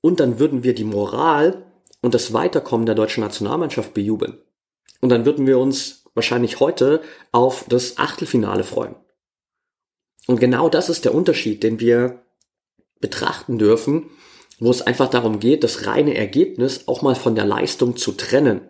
und 0.00 0.20
dann 0.20 0.38
würden 0.38 0.62
wir 0.62 0.74
die 0.74 0.84
Moral 0.84 1.66
und 2.00 2.14
das 2.14 2.32
Weiterkommen 2.32 2.86
der 2.86 2.94
deutschen 2.94 3.22
Nationalmannschaft 3.22 3.92
bejubeln. 3.92 4.38
Und 5.00 5.08
dann 5.08 5.26
würden 5.26 5.46
wir 5.46 5.58
uns 5.58 6.04
wahrscheinlich 6.14 6.60
heute 6.60 7.02
auf 7.32 7.64
das 7.68 7.98
Achtelfinale 7.98 8.64
freuen. 8.64 8.94
Und 10.26 10.40
genau 10.40 10.68
das 10.68 10.88
ist 10.88 11.04
der 11.04 11.14
Unterschied, 11.14 11.62
den 11.62 11.80
wir 11.80 12.22
betrachten 13.00 13.58
dürfen, 13.58 14.10
wo 14.60 14.70
es 14.70 14.82
einfach 14.82 15.10
darum 15.10 15.40
geht, 15.40 15.64
das 15.64 15.86
reine 15.86 16.14
Ergebnis 16.16 16.86
auch 16.86 17.02
mal 17.02 17.14
von 17.14 17.34
der 17.34 17.44
Leistung 17.44 17.96
zu 17.96 18.12
trennen. 18.12 18.62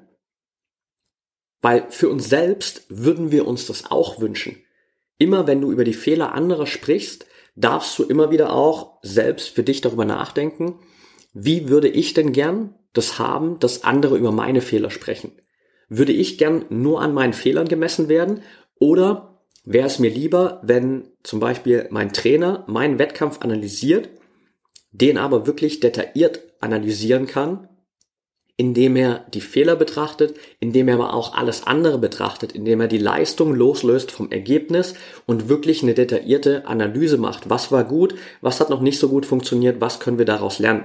Weil 1.64 1.86
für 1.88 2.10
uns 2.10 2.28
selbst 2.28 2.84
würden 2.90 3.32
wir 3.32 3.46
uns 3.46 3.66
das 3.66 3.90
auch 3.90 4.20
wünschen. 4.20 4.58
Immer 5.16 5.46
wenn 5.46 5.62
du 5.62 5.72
über 5.72 5.84
die 5.84 5.94
Fehler 5.94 6.34
anderer 6.34 6.66
sprichst, 6.66 7.24
darfst 7.56 7.98
du 7.98 8.02
immer 8.02 8.30
wieder 8.30 8.52
auch 8.52 8.98
selbst 9.00 9.48
für 9.48 9.62
dich 9.62 9.80
darüber 9.80 10.04
nachdenken, 10.04 10.80
wie 11.32 11.70
würde 11.70 11.88
ich 11.88 12.12
denn 12.12 12.34
gern 12.34 12.74
das 12.92 13.18
haben, 13.18 13.60
dass 13.60 13.82
andere 13.82 14.18
über 14.18 14.30
meine 14.30 14.60
Fehler 14.60 14.90
sprechen? 14.90 15.32
Würde 15.88 16.12
ich 16.12 16.36
gern 16.36 16.66
nur 16.68 17.00
an 17.00 17.14
meinen 17.14 17.32
Fehlern 17.32 17.66
gemessen 17.66 18.10
werden 18.10 18.42
oder 18.78 19.40
wäre 19.64 19.86
es 19.86 19.98
mir 19.98 20.10
lieber, 20.10 20.60
wenn 20.64 21.12
zum 21.22 21.40
Beispiel 21.40 21.86
mein 21.88 22.12
Trainer 22.12 22.64
meinen 22.66 22.98
Wettkampf 22.98 23.40
analysiert, 23.40 24.10
den 24.92 25.16
aber 25.16 25.46
wirklich 25.46 25.80
detailliert 25.80 26.42
analysieren 26.60 27.26
kann, 27.26 27.70
indem 28.56 28.94
er 28.94 29.24
die 29.34 29.40
Fehler 29.40 29.74
betrachtet, 29.74 30.36
indem 30.60 30.88
er 30.88 30.94
aber 30.94 31.14
auch 31.14 31.34
alles 31.34 31.66
andere 31.66 31.98
betrachtet, 31.98 32.52
indem 32.52 32.80
er 32.80 32.86
die 32.86 32.98
Leistung 32.98 33.52
loslöst 33.54 34.12
vom 34.12 34.30
Ergebnis 34.30 34.94
und 35.26 35.48
wirklich 35.48 35.82
eine 35.82 35.94
detaillierte 35.94 36.66
Analyse 36.66 37.18
macht. 37.18 37.50
Was 37.50 37.72
war 37.72 37.84
gut, 37.84 38.14
was 38.40 38.60
hat 38.60 38.70
noch 38.70 38.80
nicht 38.80 39.00
so 39.00 39.08
gut 39.08 39.26
funktioniert, 39.26 39.80
was 39.80 39.98
können 39.98 40.18
wir 40.18 40.24
daraus 40.24 40.60
lernen? 40.60 40.84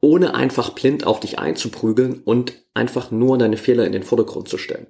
Ohne 0.00 0.34
einfach 0.34 0.70
blind 0.70 1.06
auf 1.06 1.18
dich 1.18 1.38
einzuprügeln 1.38 2.20
und 2.24 2.62
einfach 2.72 3.10
nur 3.10 3.36
deine 3.38 3.56
Fehler 3.56 3.86
in 3.86 3.92
den 3.92 4.02
Vordergrund 4.02 4.48
zu 4.48 4.58
stellen. 4.58 4.86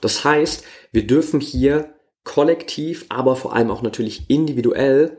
Das 0.00 0.24
heißt, 0.24 0.64
wir 0.92 1.06
dürfen 1.06 1.40
hier 1.40 1.94
kollektiv, 2.24 3.06
aber 3.08 3.36
vor 3.36 3.54
allem 3.54 3.70
auch 3.70 3.82
natürlich 3.82 4.30
individuell 4.30 5.18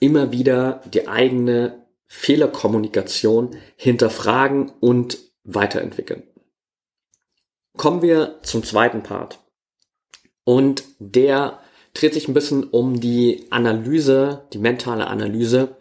immer 0.00 0.32
wieder 0.32 0.82
die 0.92 1.08
eigene 1.08 1.83
Fehlerkommunikation 2.06 3.56
hinterfragen 3.76 4.70
und 4.80 5.18
weiterentwickeln. 5.44 6.22
Kommen 7.76 8.02
wir 8.02 8.38
zum 8.42 8.62
zweiten 8.62 9.02
Part. 9.02 9.40
Und 10.44 10.84
der 10.98 11.60
dreht 11.92 12.14
sich 12.14 12.28
ein 12.28 12.34
bisschen 12.34 12.64
um 12.64 13.00
die 13.00 13.46
Analyse, 13.50 14.46
die 14.52 14.58
mentale 14.58 15.06
Analyse 15.06 15.76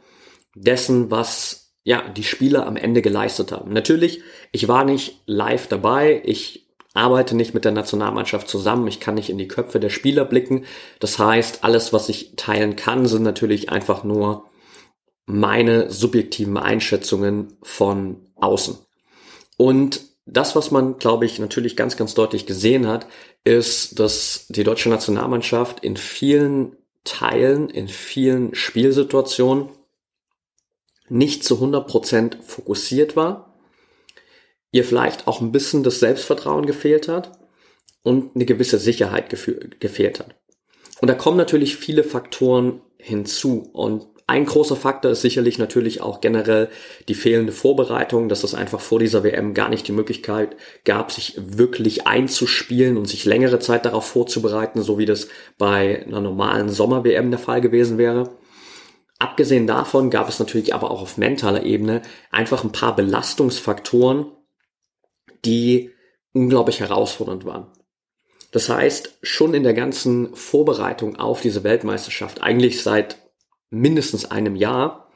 dessen, 0.55 1.11
was 1.11 1.73
ja 1.83 2.07
die 2.09 2.23
Spieler 2.23 2.65
am 2.65 2.77
Ende 2.77 3.01
geleistet 3.01 3.51
haben. 3.51 3.73
Natürlich, 3.73 4.21
ich 4.51 4.67
war 4.67 4.85
nicht 4.85 5.21
live 5.25 5.67
dabei, 5.67 6.21
ich 6.23 6.67
arbeite 6.93 7.35
nicht 7.35 7.53
mit 7.53 7.65
der 7.65 7.71
Nationalmannschaft 7.71 8.47
zusammen, 8.47 8.87
ich 8.87 8.99
kann 8.99 9.15
nicht 9.15 9.29
in 9.29 9.37
die 9.37 9.47
Köpfe 9.47 9.79
der 9.79 9.89
Spieler 9.89 10.25
blicken. 10.25 10.65
Das 10.99 11.19
heißt, 11.19 11.63
alles, 11.63 11.91
was 11.91 12.07
ich 12.09 12.35
teilen 12.35 12.75
kann, 12.75 13.05
sind 13.07 13.23
natürlich 13.23 13.69
einfach 13.69 14.03
nur 14.03 14.45
meine 15.25 15.89
subjektiven 15.91 16.57
Einschätzungen 16.57 17.57
von 17.61 18.17
außen. 18.35 18.77
Und 19.57 20.01
das, 20.25 20.55
was 20.55 20.71
man, 20.71 20.97
glaube 20.97 21.25
ich, 21.25 21.39
natürlich 21.39 21.75
ganz, 21.75 21.97
ganz 21.97 22.13
deutlich 22.13 22.45
gesehen 22.45 22.87
hat, 22.87 23.07
ist, 23.43 23.99
dass 23.99 24.45
die 24.49 24.63
deutsche 24.63 24.89
Nationalmannschaft 24.89 25.81
in 25.81 25.97
vielen 25.97 26.77
Teilen, 27.03 27.69
in 27.69 27.87
vielen 27.87 28.55
Spielsituationen 28.55 29.69
nicht 31.09 31.43
zu 31.43 31.55
100 31.55 31.87
Prozent 31.87 32.37
fokussiert 32.41 33.15
war 33.15 33.53
ihr 34.73 34.83
vielleicht 34.83 35.27
auch 35.27 35.39
ein 35.39 35.53
bisschen 35.53 35.83
das 35.83 36.01
Selbstvertrauen 36.01 36.65
gefehlt 36.65 37.07
hat 37.07 37.31
und 38.01 38.35
eine 38.35 38.43
gewisse 38.43 38.79
Sicherheit 38.79 39.29
gefehlt 39.29 40.19
hat. 40.19 40.35
Und 40.99 41.07
da 41.07 41.13
kommen 41.13 41.37
natürlich 41.37 41.77
viele 41.77 42.03
Faktoren 42.03 42.81
hinzu. 42.97 43.69
Und 43.71 44.07
ein 44.25 44.45
großer 44.45 44.75
Faktor 44.75 45.11
ist 45.11 45.21
sicherlich 45.21 45.57
natürlich 45.57 46.01
auch 46.01 46.21
generell 46.21 46.69
die 47.09 47.13
fehlende 47.13 47.51
Vorbereitung, 47.51 48.29
dass 48.29 48.43
es 48.43 48.55
einfach 48.55 48.79
vor 48.79 48.99
dieser 48.99 49.23
WM 49.23 49.53
gar 49.53 49.69
nicht 49.69 49.87
die 49.87 49.91
Möglichkeit 49.91 50.55
gab, 50.85 51.11
sich 51.11 51.35
wirklich 51.37 52.07
einzuspielen 52.07 52.97
und 52.97 53.05
sich 53.05 53.25
längere 53.25 53.59
Zeit 53.59 53.85
darauf 53.85 54.05
vorzubereiten, 54.05 54.81
so 54.81 54.97
wie 54.97 55.05
das 55.05 55.27
bei 55.57 56.05
einer 56.05 56.21
normalen 56.21 56.69
Sommer-WM 56.69 57.31
der 57.31 57.39
Fall 57.39 57.59
gewesen 57.59 57.97
wäre. 57.97 58.37
Abgesehen 59.19 59.67
davon 59.67 60.09
gab 60.09 60.29
es 60.29 60.39
natürlich 60.39 60.73
aber 60.73 60.91
auch 60.91 61.01
auf 61.01 61.17
mentaler 61.17 61.63
Ebene 61.63 62.01
einfach 62.31 62.63
ein 62.63 62.71
paar 62.71 62.95
Belastungsfaktoren, 62.95 64.25
die 65.43 65.91
unglaublich 66.33 66.79
herausfordernd 66.79 67.45
waren. 67.45 67.67
Das 68.51 68.69
heißt, 68.69 69.17
schon 69.21 69.53
in 69.53 69.63
der 69.63 69.73
ganzen 69.73 70.35
Vorbereitung 70.35 71.15
auf 71.15 71.41
diese 71.41 71.63
Weltmeisterschaft, 71.63 72.41
eigentlich 72.41 72.83
seit 72.83 73.17
mindestens 73.73 74.29
einem 74.29 74.55
Jahr, 74.55 75.09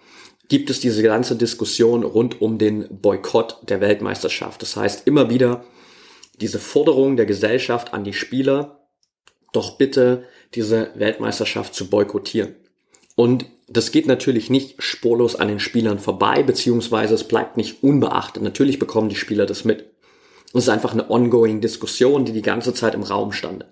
gibt 0.50 0.70
es 0.70 0.80
diese 0.80 1.04
ganze 1.04 1.36
Diskussion 1.36 2.04
rund 2.04 2.42
um 2.42 2.58
den 2.58 2.88
Boykott 2.90 3.58
der 3.64 3.82
Weltmeisterschaft. 3.82 4.62
Das 4.62 4.76
heißt, 4.76 5.08
immer 5.08 5.30
wieder 5.30 5.66
diese 6.40 6.60
Forderung 6.60 7.18
der 7.18 7.26
Gesellschaft 7.26 7.94
an 7.94 8.04
die 8.04 8.14
Spieler, 8.14 8.88
doch 9.52 9.78
bitte 9.78 10.24
diese 10.54 10.92
Weltmeisterschaft 10.96 11.74
zu 11.74 11.90
boykottieren. 11.90 12.56
Und 13.16 13.46
das 13.68 13.92
geht 13.92 14.08
natürlich 14.08 14.50
nicht 14.50 14.82
spurlos 14.82 15.36
an 15.36 15.48
den 15.48 15.60
Spielern 15.60 16.00
vorbei, 16.00 16.44
beziehungsweise 16.44 17.16
es 17.16 17.26
bleibt 17.26 17.58
nicht 17.58 17.84
unbeachtet. 17.84 18.44
Natürlich 18.44 18.80
bekommen 18.80 19.10
die 19.10 19.16
Spieler 19.16 19.46
das 19.46 19.66
mit. 19.66 19.86
Es 20.54 20.64
ist 20.64 20.70
einfach 20.70 20.94
eine 20.94 21.10
ongoing 21.10 21.60
Diskussion, 21.60 22.24
die 22.24 22.32
die 22.32 22.42
ganze 22.42 22.74
Zeit 22.74 22.94
im 22.94 23.04
Raum 23.04 23.34
stand. 23.34 23.66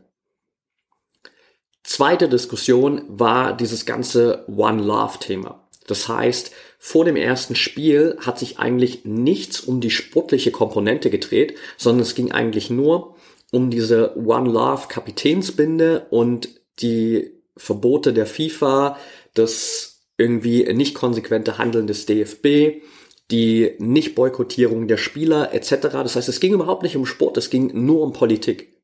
Zweite 1.85 2.27
Diskussion 2.27 3.03
war 3.07 3.55
dieses 3.55 3.85
ganze 3.85 4.43
One 4.47 4.81
Love 4.81 5.19
Thema. 5.19 5.63
Das 5.85 6.07
heißt, 6.09 6.51
vor 6.79 7.05
dem 7.05 7.15
ersten 7.15 7.55
Spiel 7.55 8.17
hat 8.19 8.39
sich 8.39 8.57
eigentlich 8.57 9.05
nichts 9.05 9.59
um 9.59 9.81
die 9.81 9.91
sportliche 9.91 10.49
Komponente 10.49 11.11
gedreht, 11.11 11.55
sondern 11.77 12.01
es 12.01 12.15
ging 12.15 12.31
eigentlich 12.31 12.71
nur 12.71 13.15
um 13.51 13.69
diese 13.69 14.17
One 14.17 14.49
Love 14.49 14.87
Kapitänsbinde 14.87 16.07
und 16.09 16.49
die 16.79 17.31
Verbote 17.55 18.13
der 18.13 18.25
FIFA, 18.25 18.97
das 19.35 20.01
irgendwie 20.17 20.63
nicht 20.73 20.95
konsequente 20.95 21.59
Handeln 21.59 21.85
des 21.85 22.07
DFB, 22.07 22.81
die 23.29 23.75
Nicht-Boykottierung 23.77 24.87
der 24.87 24.97
Spieler 24.97 25.53
etc. 25.53 25.81
Das 25.91 26.15
heißt, 26.15 26.29
es 26.29 26.39
ging 26.39 26.53
überhaupt 26.53 26.81
nicht 26.81 26.97
um 26.97 27.05
Sport, 27.05 27.37
es 27.37 27.51
ging 27.51 27.85
nur 27.85 28.01
um 28.01 28.11
Politik. 28.11 28.81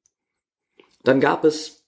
Dann 1.03 1.19
gab 1.19 1.43
es 1.45 1.80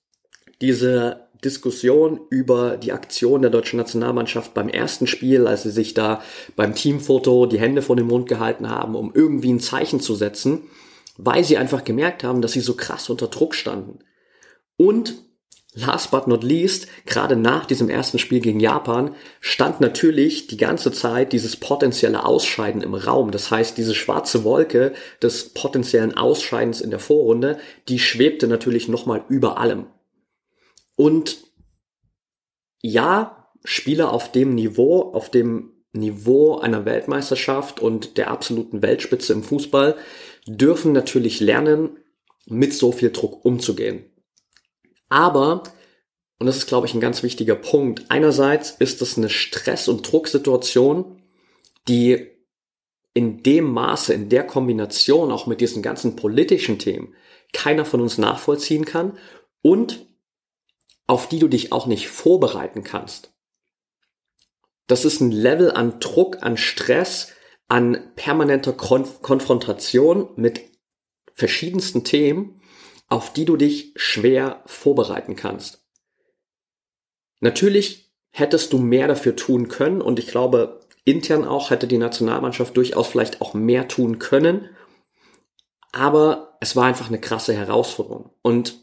diese 0.61 1.27
Diskussion 1.43 2.21
über 2.29 2.77
die 2.77 2.93
Aktion 2.93 3.41
der 3.41 3.51
deutschen 3.51 3.77
Nationalmannschaft 3.77 4.53
beim 4.53 4.69
ersten 4.69 5.07
Spiel, 5.07 5.47
als 5.47 5.63
sie 5.63 5.71
sich 5.71 5.93
da 5.93 6.21
beim 6.55 6.73
Teamfoto 6.73 7.45
die 7.45 7.59
Hände 7.59 7.81
vor 7.81 7.95
den 7.95 8.07
Mund 8.07 8.27
gehalten 8.27 8.69
haben, 8.69 8.95
um 8.95 9.11
irgendwie 9.13 9.51
ein 9.51 9.59
Zeichen 9.59 9.99
zu 9.99 10.15
setzen, 10.15 10.63
weil 11.17 11.43
sie 11.43 11.57
einfach 11.57 11.83
gemerkt 11.83 12.23
haben, 12.23 12.41
dass 12.41 12.53
sie 12.53 12.61
so 12.61 12.75
krass 12.75 13.09
unter 13.09 13.27
Druck 13.27 13.55
standen. 13.55 13.99
Und 14.77 15.15
Last 15.75 16.11
but 16.11 16.27
not 16.27 16.43
least, 16.43 16.87
gerade 17.07 17.35
nach 17.35 17.65
diesem 17.65 17.89
ersten 17.89 18.19
Spiel 18.19 18.41
gegen 18.41 18.59
Japan, 18.59 19.15
stand 19.39 19.81
natürlich 19.81 20.45
die 20.45 20.57
ganze 20.57 20.91
Zeit 20.91 21.33
dieses 21.33 21.57
potenzielle 21.57 22.25
Ausscheiden 22.25 22.81
im 22.81 22.93
Raum. 22.93 23.31
Das 23.31 23.49
heißt, 23.49 23.75
diese 23.75 23.95
schwarze 23.95 24.43
Wolke 24.43 24.93
des 25.23 25.49
potenziellen 25.49 26.15
Ausscheidens 26.15 26.79
in 26.79 26.91
der 26.91 26.99
Vorrunde, 26.99 27.57
die 27.89 27.97
schwebte 27.97 28.47
natürlich 28.47 28.87
nochmal 28.87 29.23
über 29.29 29.57
allem. 29.57 29.87
Und 30.95 31.43
ja, 32.82 33.49
Spieler 33.63 34.12
auf 34.12 34.32
dem 34.32 34.56
Niveau, 34.56 35.13
auf 35.13 35.29
dem 35.29 35.71
Niveau 35.93 36.58
einer 36.58 36.86
Weltmeisterschaft 36.86 37.79
und 37.79 38.17
der 38.17 38.29
absoluten 38.29 38.82
Weltspitze 38.82 39.34
im 39.34 39.43
Fußball 39.43 39.95
dürfen 40.47 40.91
natürlich 40.91 41.39
lernen, 41.39 41.97
mit 42.45 42.73
so 42.73 42.91
viel 42.91 43.12
Druck 43.12 43.45
umzugehen. 43.45 44.03
Aber, 45.08 45.63
und 46.39 46.47
das 46.47 46.58
ist, 46.58 46.67
glaube 46.67 46.88
ich, 46.88 46.93
ein 46.93 46.99
ganz 46.99 47.23
wichtiger 47.23 47.56
Punkt, 47.56 48.06
einerseits 48.10 48.71
ist 48.71 49.01
es 49.01 49.17
eine 49.17 49.29
Stress- 49.29 49.88
und 49.88 50.12
Drucksituation, 50.12 51.21
die 51.88 52.27
in 53.13 53.43
dem 53.43 53.71
Maße, 53.71 54.13
in 54.13 54.29
der 54.29 54.45
Kombination 54.45 55.32
auch 55.32 55.47
mit 55.47 55.62
diesen 55.62 55.84
ganzen 55.84 56.15
politischen 56.15 56.79
Themen 56.79 57.13
keiner 57.53 57.86
von 57.86 58.01
uns 58.01 58.17
nachvollziehen 58.17 58.86
kann 58.86 59.17
und 59.62 60.08
auf 61.07 61.27
die 61.27 61.39
du 61.39 61.47
dich 61.47 61.71
auch 61.71 61.85
nicht 61.85 62.07
vorbereiten 62.07 62.83
kannst. 62.83 63.33
Das 64.87 65.05
ist 65.05 65.21
ein 65.21 65.31
Level 65.31 65.71
an 65.71 65.99
Druck, 65.99 66.43
an 66.43 66.57
Stress, 66.57 67.31
an 67.67 68.13
permanenter 68.15 68.73
Konf 68.73 69.21
Konfrontation 69.21 70.29
mit 70.35 70.61
verschiedensten 71.33 72.03
Themen, 72.03 72.61
auf 73.07 73.33
die 73.33 73.45
du 73.45 73.57
dich 73.57 73.93
schwer 73.95 74.61
vorbereiten 74.65 75.35
kannst. 75.35 75.85
Natürlich 77.39 78.13
hättest 78.31 78.73
du 78.73 78.77
mehr 78.77 79.07
dafür 79.07 79.35
tun 79.35 79.67
können 79.67 80.01
und 80.01 80.19
ich 80.19 80.27
glaube, 80.27 80.81
intern 81.05 81.45
auch 81.45 81.69
hätte 81.69 81.87
die 81.87 81.97
Nationalmannschaft 81.97 82.75
durchaus 82.75 83.07
vielleicht 83.07 83.41
auch 83.41 83.53
mehr 83.53 83.87
tun 83.87 84.19
können. 84.19 84.69
Aber 85.91 86.57
es 86.59 86.75
war 86.75 86.85
einfach 86.85 87.07
eine 87.07 87.19
krasse 87.19 87.53
Herausforderung. 87.53 88.31
Und 88.41 88.83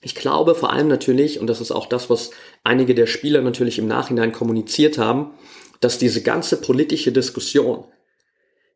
ich 0.00 0.14
glaube 0.14 0.54
vor 0.54 0.72
allem 0.72 0.88
natürlich, 0.88 1.40
und 1.40 1.46
das 1.46 1.60
ist 1.60 1.72
auch 1.72 1.86
das, 1.86 2.08
was 2.08 2.30
einige 2.64 2.94
der 2.94 3.06
Spieler 3.06 3.42
natürlich 3.42 3.78
im 3.78 3.86
Nachhinein 3.86 4.32
kommuniziert 4.32 4.98
haben, 4.98 5.32
dass 5.80 5.98
diese 5.98 6.22
ganze 6.22 6.60
politische 6.60 7.12
Diskussion 7.12 7.84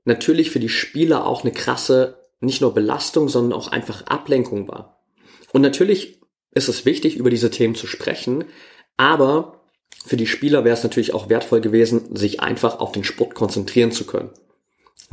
natürlich 0.05 0.51
für 0.51 0.61
die 0.61 0.69
Spieler 0.69 1.27
auch 1.27 1.43
eine 1.43 1.53
krasse, 1.53 2.19
nicht 2.41 2.61
nur 2.61 2.75
Belastung, 2.75 3.29
sondern 3.29 3.59
auch 3.59 3.69
einfach 3.69 4.07
Ablenkung 4.07 4.69
war. 4.69 5.03
Und 5.53 5.63
natürlich 5.63 6.21
ist 6.53 6.69
es 6.69 6.85
wichtig, 6.85 7.17
über 7.17 7.31
diese 7.31 7.51
Themen 7.51 7.75
zu 7.75 7.87
sprechen, 7.87 8.45
aber 8.97 9.61
für 10.05 10.17
die 10.17 10.27
Spieler 10.27 10.65
wäre 10.65 10.77
es 10.77 10.83
natürlich 10.83 11.15
auch 11.15 11.31
wertvoll 11.31 11.63
gewesen, 11.63 12.15
sich 12.15 12.41
einfach 12.41 12.81
auf 12.81 12.93
den 12.93 13.05
Sport 13.05 13.35
konzentrieren 13.35 13.93
zu 13.93 14.05
können. 14.05 14.31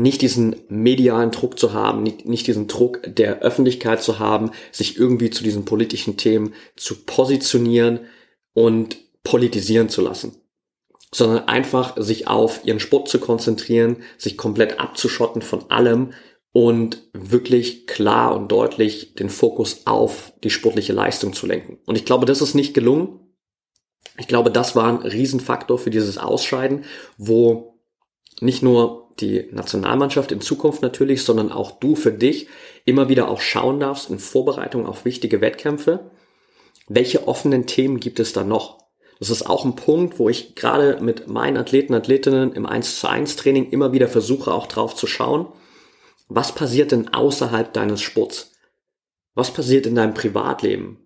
Nicht 0.01 0.21
diesen 0.21 0.55
medialen 0.69 1.31
Druck 1.31 1.59
zu 1.59 1.73
haben, 1.73 2.03
nicht, 2.03 2.25
nicht 2.25 2.47
diesen 2.47 2.67
Druck 2.67 3.01
der 3.05 3.39
Öffentlichkeit 3.39 4.01
zu 4.01 4.19
haben, 4.19 4.51
sich 4.71 4.97
irgendwie 4.97 5.29
zu 5.29 5.43
diesen 5.43 5.65
politischen 5.65 6.17
Themen 6.17 6.53
zu 6.75 7.05
positionieren 7.05 8.01
und 8.53 8.97
politisieren 9.23 9.89
zu 9.89 10.01
lassen 10.01 10.35
sondern 11.13 11.47
einfach 11.47 11.95
sich 11.97 12.27
auf 12.27 12.61
ihren 12.63 12.79
Sport 12.79 13.09
zu 13.09 13.19
konzentrieren, 13.19 13.97
sich 14.17 14.37
komplett 14.37 14.79
abzuschotten 14.79 15.41
von 15.41 15.69
allem 15.69 16.13
und 16.53 17.03
wirklich 17.13 17.87
klar 17.87 18.35
und 18.35 18.51
deutlich 18.51 19.13
den 19.15 19.29
Fokus 19.29 19.85
auf 19.85 20.33
die 20.43 20.49
sportliche 20.49 20.93
Leistung 20.93 21.33
zu 21.33 21.47
lenken. 21.47 21.79
Und 21.85 21.97
ich 21.97 22.05
glaube, 22.05 22.25
das 22.25 22.41
ist 22.41 22.55
nicht 22.55 22.73
gelungen. 22.73 23.19
Ich 24.17 24.27
glaube, 24.27 24.51
das 24.51 24.75
war 24.75 24.87
ein 24.87 24.97
Riesenfaktor 25.07 25.77
für 25.77 25.89
dieses 25.89 26.17
Ausscheiden, 26.17 26.85
wo 27.17 27.79
nicht 28.39 28.63
nur 28.63 29.00
die 29.19 29.47
Nationalmannschaft 29.51 30.31
in 30.31 30.41
Zukunft 30.41 30.81
natürlich, 30.81 31.23
sondern 31.23 31.51
auch 31.51 31.71
du 31.71 31.95
für 31.95 32.11
dich 32.11 32.47
immer 32.85 33.09
wieder 33.09 33.29
auch 33.29 33.41
schauen 33.41 33.79
darfst 33.79 34.09
in 34.09 34.19
Vorbereitung 34.19 34.85
auf 34.85 35.05
wichtige 35.05 35.41
Wettkämpfe. 35.41 36.11
Welche 36.87 37.27
offenen 37.27 37.67
Themen 37.67 37.99
gibt 37.99 38.19
es 38.19 38.33
da 38.33 38.43
noch? 38.43 38.81
Das 39.19 39.29
ist 39.29 39.43
auch 39.43 39.65
ein 39.65 39.75
Punkt, 39.75 40.17
wo 40.17 40.29
ich 40.29 40.55
gerade 40.55 40.99
mit 40.99 41.27
meinen 41.27 41.57
Athleten, 41.57 41.93
Athletinnen 41.93 42.53
im 42.53 42.65
1 42.65 42.99
zu 42.99 43.07
1 43.07 43.35
Training 43.35 43.69
immer 43.69 43.93
wieder 43.93 44.07
versuche 44.07 44.51
auch 44.51 44.65
drauf 44.65 44.95
zu 44.95 45.05
schauen, 45.05 45.47
was 46.27 46.55
passiert 46.55 46.91
denn 46.91 47.13
außerhalb 47.13 47.71
deines 47.71 48.01
Sports? 48.01 48.53
Was 49.35 49.51
passiert 49.51 49.85
in 49.85 49.95
deinem 49.95 50.13
Privatleben? 50.13 50.97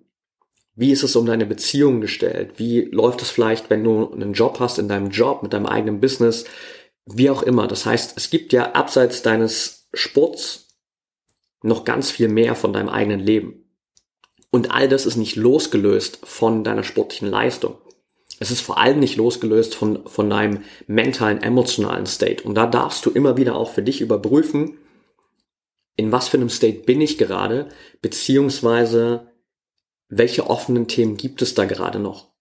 Wie 0.76 0.91
ist 0.91 1.04
es 1.04 1.15
um 1.15 1.26
deine 1.26 1.46
Beziehung 1.46 2.02
gestellt? 2.02 2.54
Wie 2.58 2.82
läuft 2.82 3.22
es 3.22 3.30
vielleicht, 3.30 3.70
wenn 3.70 3.84
du 3.84 4.12
einen 4.12 4.34
Job 4.34 4.60
hast 4.60 4.78
in 4.78 4.88
deinem 4.88 5.10
Job, 5.10 5.41
mit 5.41 5.54
deinem 5.54 5.65
eigenen 5.65 6.00
Business? 6.00 6.46
Wie 7.06 7.30
auch 7.30 7.44
immer. 7.44 7.68
Das 7.68 7.86
heißt, 7.86 8.13
es 8.18 8.30
gibt 8.30 8.54
ja 8.54 8.72
abseits 8.72 9.22
deines 9.22 9.88
Sports 9.94 10.78
noch 11.62 11.84
ganz 11.84 12.12
viel 12.12 12.28
mehr 12.28 12.56
von 12.56 12.74
deinem 12.74 12.89
eigenen 12.89 13.20
Leben. 13.20 13.63
Und 14.52 14.72
all 14.72 14.88
das 14.88 15.06
ist 15.06 15.15
nicht 15.15 15.36
losgelöst 15.36 16.20
von 16.24 16.63
deiner 16.63 16.84
sportlichen 16.84 17.30
Leistung 17.30 17.78
es 18.39 18.52
ist 18.52 18.62
vor 18.62 18.78
allem 18.78 19.00
nicht 19.00 19.15
losgelöst 19.15 19.76
von, 19.76 20.08
von 20.08 20.30
deinem 20.30 20.63
mentalen, 20.88 21.41
emotionalen 21.41 22.06
State. 22.06 22.44
Und 22.44 22.56
da 22.56 22.68
darfst 22.68 23.06
du 23.06 23.12
immer 23.12 23.38
wieder 23.38 23.56
auch 23.56 23.72
für 23.72 23.82
dich 23.82 24.02
überprüfen, 24.02 24.78
in 25.96 26.12
was 26.12 26.28
für 26.28 26.38
einem 26.38 26.50
State 26.50 26.80
bin 26.80 27.00
ich 27.00 27.18
gerade, 27.18 27.70
beziehungsweise 28.02 29.32
welche 30.10 30.50
offenen 30.50 30.88
Themen 30.88 31.15
gibt 31.15 31.41
es 31.41 31.56
da 31.56 31.65
gerade 31.65 32.00
noch. 32.00 32.34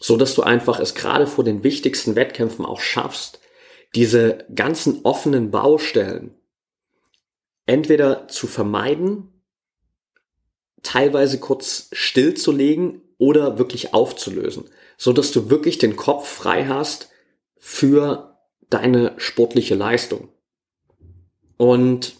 So 0.00 0.16
dass 0.16 0.34
du 0.34 0.42
einfach 0.42 0.80
es 0.80 0.94
gerade 0.94 1.26
vor 1.26 1.44
den 1.44 1.62
wichtigsten 1.62 2.16
Wettkämpfen 2.16 2.64
auch 2.64 2.80
schaffst, 2.80 3.38
diese 3.94 4.46
ganzen 4.54 5.00
offenen 5.04 5.50
Baustellen 5.50 6.34
entweder 7.66 8.28
zu 8.28 8.46
vermeiden, 8.46 9.42
teilweise 10.82 11.38
kurz 11.38 11.88
stillzulegen 11.92 13.02
oder 13.18 13.58
wirklich 13.58 13.94
aufzulösen 13.94 14.64
so 15.02 15.12
dass 15.12 15.32
du 15.32 15.50
wirklich 15.50 15.78
den 15.78 15.96
Kopf 15.96 16.28
frei 16.28 16.66
hast 16.66 17.10
für 17.58 18.38
deine 18.70 19.14
sportliche 19.16 19.74
Leistung. 19.74 20.28
Und 21.56 22.14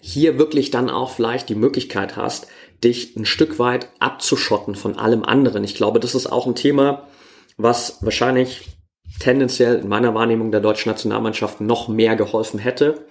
hier 0.00 0.38
wirklich 0.38 0.70
dann 0.70 0.88
auch 0.88 1.10
vielleicht 1.10 1.50
die 1.50 1.54
Möglichkeit 1.54 2.16
hast, 2.16 2.46
dich 2.82 3.14
ein 3.14 3.26
Stück 3.26 3.58
weit 3.58 3.90
abzuschotten 3.98 4.74
von 4.74 4.98
allem 4.98 5.22
anderen. 5.22 5.64
Ich 5.64 5.74
glaube, 5.74 6.00
das 6.00 6.14
ist 6.14 6.26
auch 6.26 6.46
ein 6.46 6.54
Thema, 6.54 7.08
was 7.58 7.98
wahrscheinlich 8.00 8.70
tendenziell 9.20 9.80
in 9.80 9.88
meiner 9.88 10.14
Wahrnehmung 10.14 10.50
der 10.50 10.60
deutschen 10.60 10.90
Nationalmannschaft 10.90 11.60
noch 11.60 11.88
mehr 11.88 12.16
geholfen 12.16 12.58
hätte, 12.58 13.06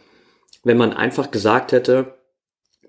wenn 0.64 0.78
man 0.78 0.94
einfach 0.94 1.32
gesagt 1.32 1.72
hätte, 1.72 2.18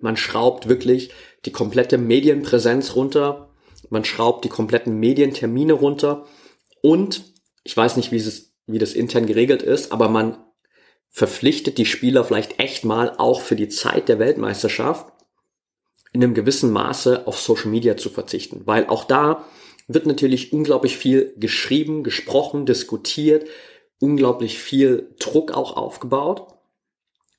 man 0.00 0.16
schraubt 0.16 0.68
wirklich 0.68 1.12
die 1.44 1.52
komplette 1.52 1.98
Medienpräsenz 1.98 2.96
runter, 2.96 3.50
man 3.90 4.04
schraubt 4.04 4.44
die 4.44 4.48
kompletten 4.48 4.98
Medientermine 4.98 5.72
runter 5.72 6.26
und 6.80 7.32
ich 7.64 7.76
weiß 7.76 7.96
nicht, 7.96 8.10
wie, 8.10 8.16
es, 8.16 8.54
wie 8.66 8.78
das 8.78 8.94
intern 8.94 9.26
geregelt 9.26 9.62
ist, 9.62 9.92
aber 9.92 10.08
man 10.08 10.38
verpflichtet 11.08 11.78
die 11.78 11.86
Spieler 11.86 12.24
vielleicht 12.24 12.58
echt 12.58 12.84
mal 12.84 13.14
auch 13.18 13.40
für 13.40 13.54
die 13.54 13.68
Zeit 13.68 14.08
der 14.08 14.18
Weltmeisterschaft 14.18 15.12
in 16.12 16.22
einem 16.22 16.34
gewissen 16.34 16.72
Maße 16.72 17.26
auf 17.26 17.38
Social 17.38 17.70
Media 17.70 17.96
zu 17.96 18.10
verzichten, 18.10 18.62
weil 18.64 18.86
auch 18.86 19.04
da 19.04 19.44
wird 19.88 20.06
natürlich 20.06 20.52
unglaublich 20.52 20.96
viel 20.96 21.34
geschrieben, 21.36 22.02
gesprochen, 22.02 22.66
diskutiert, 22.66 23.46
unglaublich 23.98 24.58
viel 24.58 25.14
Druck 25.18 25.52
auch 25.52 25.76
aufgebaut. 25.76 26.46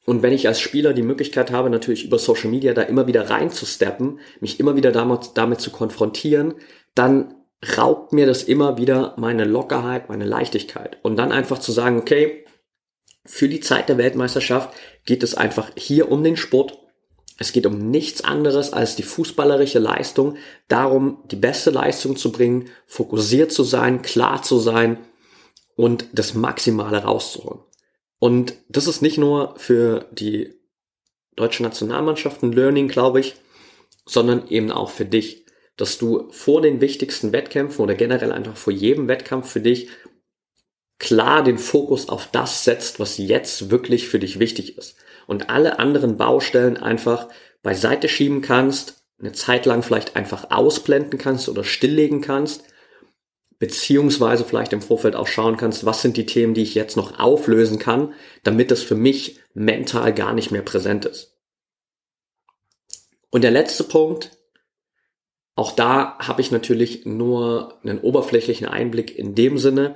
Und 0.05 0.21
wenn 0.21 0.33
ich 0.33 0.47
als 0.47 0.59
Spieler 0.59 0.93
die 0.93 1.01
Möglichkeit 1.01 1.51
habe, 1.51 1.69
natürlich 1.69 2.03
über 2.03 2.19
Social 2.19 2.49
Media 2.49 2.73
da 2.73 2.81
immer 2.81 3.07
wieder 3.07 3.29
reinzusteppen, 3.29 4.19
mich 4.41 4.59
immer 4.59 4.75
wieder 4.75 4.91
damit, 4.91 5.31
damit 5.35 5.61
zu 5.61 5.71
konfrontieren, 5.71 6.55
dann 6.93 7.35
raubt 7.77 8.11
mir 8.11 8.25
das 8.25 8.43
immer 8.43 8.77
wieder 8.77 9.15
meine 9.17 9.45
Lockerheit, 9.45 10.09
meine 10.09 10.25
Leichtigkeit. 10.25 10.97
Und 11.03 11.15
dann 11.15 11.31
einfach 11.31 11.59
zu 11.59 11.71
sagen, 11.71 11.97
okay, 11.97 12.45
für 13.25 13.47
die 13.47 13.61
Zeit 13.61 13.87
der 13.87 13.97
Weltmeisterschaft 13.97 14.75
geht 15.05 15.23
es 15.23 15.35
einfach 15.35 15.71
hier 15.77 16.11
um 16.11 16.23
den 16.23 16.35
Sport. 16.35 16.79
Es 17.39 17.51
geht 17.51 17.65
um 17.65 17.89
nichts 17.89 18.23
anderes 18.23 18.73
als 18.73 18.95
die 18.95 19.03
fußballerische 19.03 19.79
Leistung, 19.79 20.37
darum, 20.67 21.23
die 21.31 21.35
beste 21.35 21.71
Leistung 21.71 22.15
zu 22.15 22.31
bringen, 22.31 22.69
fokussiert 22.85 23.51
zu 23.51 23.63
sein, 23.63 24.01
klar 24.01 24.43
zu 24.43 24.59
sein 24.59 24.97
und 25.75 26.05
das 26.13 26.33
Maximale 26.33 27.03
rauszuholen. 27.03 27.61
Und 28.19 28.53
das 28.69 28.87
ist 28.87 29.01
nicht 29.01 29.17
nur 29.17 29.55
für 29.57 30.05
die 30.11 30.53
deutsche 31.35 31.63
Nationalmannschaft 31.63 32.43
ein 32.43 32.53
Learning, 32.53 32.87
glaube 32.87 33.19
ich, 33.19 33.35
sondern 34.05 34.47
eben 34.47 34.71
auch 34.71 34.89
für 34.89 35.05
dich, 35.05 35.45
dass 35.75 35.97
du 35.97 36.31
vor 36.31 36.61
den 36.61 36.81
wichtigsten 36.81 37.31
Wettkämpfen 37.31 37.81
oder 37.83 37.95
generell 37.95 38.31
einfach 38.31 38.55
vor 38.55 38.71
jedem 38.71 39.07
Wettkampf 39.07 39.49
für 39.49 39.61
dich 39.61 39.89
klar 40.99 41.43
den 41.43 41.57
Fokus 41.57 42.07
auf 42.07 42.29
das 42.31 42.63
setzt, 42.63 42.99
was 42.99 43.17
jetzt 43.17 43.71
wirklich 43.71 44.07
für 44.07 44.19
dich 44.19 44.39
wichtig 44.39 44.77
ist. 44.77 44.95
Und 45.27 45.49
alle 45.49 45.79
anderen 45.79 46.17
Baustellen 46.17 46.77
einfach 46.77 47.29
beiseite 47.61 48.09
schieben 48.09 48.41
kannst, 48.41 49.03
eine 49.19 49.31
Zeit 49.31 49.65
lang 49.65 49.83
vielleicht 49.83 50.15
einfach 50.15 50.51
ausblenden 50.51 51.17
kannst 51.17 51.47
oder 51.47 51.63
stilllegen 51.63 52.21
kannst 52.21 52.63
beziehungsweise 53.63 54.43
vielleicht 54.43 54.73
im 54.73 54.81
Vorfeld 54.81 55.15
auch 55.15 55.27
schauen 55.27 55.55
kannst, 55.55 55.85
was 55.85 56.01
sind 56.01 56.17
die 56.17 56.25
Themen, 56.25 56.53
die 56.53 56.63
ich 56.63 56.75
jetzt 56.75 56.97
noch 56.97 57.17
auflösen 57.17 57.79
kann, 57.79 58.13
damit 58.43 58.71
das 58.71 58.81
für 58.83 58.95
mich 58.95 59.39
mental 59.53 60.13
gar 60.13 60.33
nicht 60.33 60.51
mehr 60.51 60.63
präsent 60.63 61.05
ist. 61.05 61.37
Und 63.29 63.41
der 63.45 63.51
letzte 63.51 63.85
Punkt, 63.85 64.37
auch 65.55 65.71
da 65.71 66.17
habe 66.19 66.41
ich 66.41 66.51
natürlich 66.51 67.05
nur 67.05 67.79
einen 67.83 67.99
oberflächlichen 67.99 68.67
Einblick 68.67 69.17
in 69.17 69.33
dem 69.33 69.57
Sinne, 69.57 69.95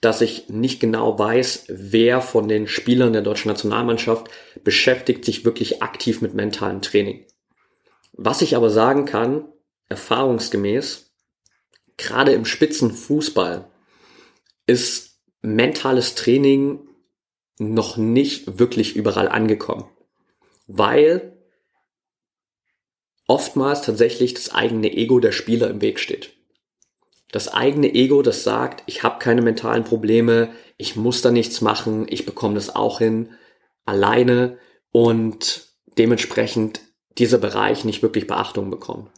dass 0.00 0.20
ich 0.20 0.48
nicht 0.48 0.80
genau 0.80 1.18
weiß, 1.18 1.64
wer 1.68 2.20
von 2.20 2.48
den 2.48 2.68
Spielern 2.68 3.12
der 3.12 3.22
deutschen 3.22 3.48
Nationalmannschaft 3.48 4.28
beschäftigt 4.62 5.24
sich 5.24 5.44
wirklich 5.44 5.82
aktiv 5.82 6.20
mit 6.20 6.34
mentalem 6.34 6.82
Training. 6.82 7.26
Was 8.12 8.42
ich 8.42 8.56
aber 8.56 8.70
sagen 8.70 9.04
kann, 9.04 9.48
erfahrungsgemäß, 9.88 11.12
gerade 11.96 12.32
im 12.32 12.44
Spitzenfußball 12.44 13.70
ist 14.66 15.20
mentales 15.40 16.14
Training 16.14 16.80
noch 17.58 17.96
nicht 17.96 18.58
wirklich 18.58 18.94
überall 18.94 19.28
angekommen, 19.28 19.88
weil 20.66 21.36
oftmals 23.26 23.82
tatsächlich 23.82 24.34
das 24.34 24.50
eigene 24.50 24.92
Ego 24.92 25.18
der 25.18 25.32
Spieler 25.32 25.68
im 25.70 25.80
Weg 25.80 25.98
steht. 25.98 26.37
Das 27.30 27.48
eigene 27.48 27.94
Ego, 27.94 28.22
das 28.22 28.42
sagt, 28.42 28.82
ich 28.86 29.02
habe 29.02 29.18
keine 29.18 29.42
mentalen 29.42 29.84
Probleme, 29.84 30.50
ich 30.78 30.96
muss 30.96 31.20
da 31.20 31.30
nichts 31.30 31.60
machen, 31.60 32.06
ich 32.08 32.24
bekomme 32.24 32.54
das 32.54 32.74
auch 32.74 32.98
hin, 32.98 33.30
alleine 33.84 34.58
und 34.92 35.66
dementsprechend 35.98 36.80
dieser 37.18 37.38
Bereich 37.38 37.84
nicht 37.84 38.02
wirklich 38.02 38.26
Beachtung 38.26 38.70
bekommt. 38.70 39.10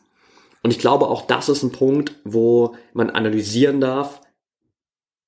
Und 0.62 0.70
ich 0.70 0.78
glaube, 0.78 1.08
auch 1.08 1.22
das 1.22 1.48
ist 1.48 1.62
ein 1.62 1.72
Punkt, 1.72 2.14
wo 2.24 2.74
man 2.92 3.10
analysieren 3.10 3.80
darf, 3.80 4.20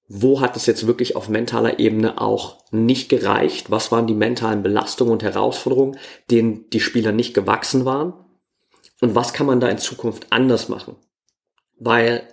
wo 0.09 0.41
hat 0.41 0.57
es 0.57 0.67
jetzt 0.67 0.87
wirklich 0.87 1.17
auf 1.17 1.29
mentaler 1.29 1.79
Ebene 1.79 2.21
auch 2.21 2.59
nicht 2.71 3.09
gereicht? 3.09 3.71
Was 3.71 3.91
waren 3.93 4.07
die 4.07 4.15
mentalen 4.15 4.63
Belastungen 4.63 5.13
und 5.13 5.23
Herausforderungen, 5.23 5.99
denen 6.31 6.69
die 6.71 6.81
Spieler 6.81 7.13
nicht 7.13 7.33
gewachsen 7.33 7.85
waren? 7.87 8.13
Und 9.01 9.15
was 9.15 9.33
kann 9.33 9.47
man 9.47 9.61
da 9.61 9.69
in 9.69 9.79
Zukunft 9.79 10.27
anders 10.31 10.69
machen? 10.69 10.97
Weil 11.79 12.29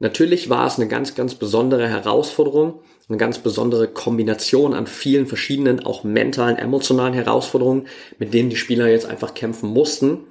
natürlich 0.00 0.50
war 0.50 0.66
es 0.66 0.76
eine 0.76 0.88
ganz, 0.88 1.14
ganz 1.14 1.36
besondere 1.36 1.88
Herausforderung, 1.88 2.82
eine 3.08 3.18
ganz 3.18 3.38
besondere 3.38 3.88
Kombination 3.88 4.74
an 4.74 4.86
vielen 4.86 5.26
verschiedenen, 5.26 5.80
auch 5.80 6.04
mentalen, 6.04 6.56
emotionalen 6.56 7.14
Herausforderungen, 7.14 7.86
mit 8.18 8.34
denen 8.34 8.50
die 8.50 8.56
Spieler 8.56 8.88
jetzt 8.88 9.06
einfach 9.06 9.34
kämpfen 9.34 9.70
mussten. 9.70 10.24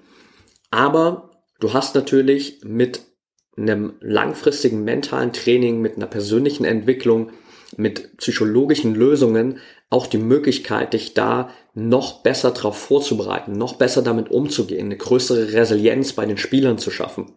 Aber 0.72 1.32
du 1.60 1.74
hast 1.74 1.96
natürlich 1.96 2.60
mit 2.64 3.02
einem 3.58 3.94
langfristigen 4.00 4.84
mentalen 4.84 5.34
Training, 5.34 5.82
mit 5.82 5.96
einer 5.96 6.08
persönlichen 6.08 6.66
Entwicklung, 6.66 7.32
mit 7.78 8.18
psychologischen 8.18 8.96
Lösungen 8.96 9.60
auch 9.90 10.08
die 10.08 10.18
Möglichkeit, 10.18 10.94
dich 10.94 11.14
da 11.14 11.50
noch 11.74 12.22
besser 12.22 12.52
darauf 12.52 12.78
vorzubereiten, 12.78 13.54
noch 13.54 13.76
besser 13.76 14.02
damit 14.02 14.30
umzugehen, 14.30 14.86
eine 14.86 14.98
größere 14.98 15.54
Resilienz 15.54 16.14
bei 16.14 16.26
den 16.26 16.38
Spielern 16.38 16.78
zu 16.78 16.92
schaffen. 16.92 17.32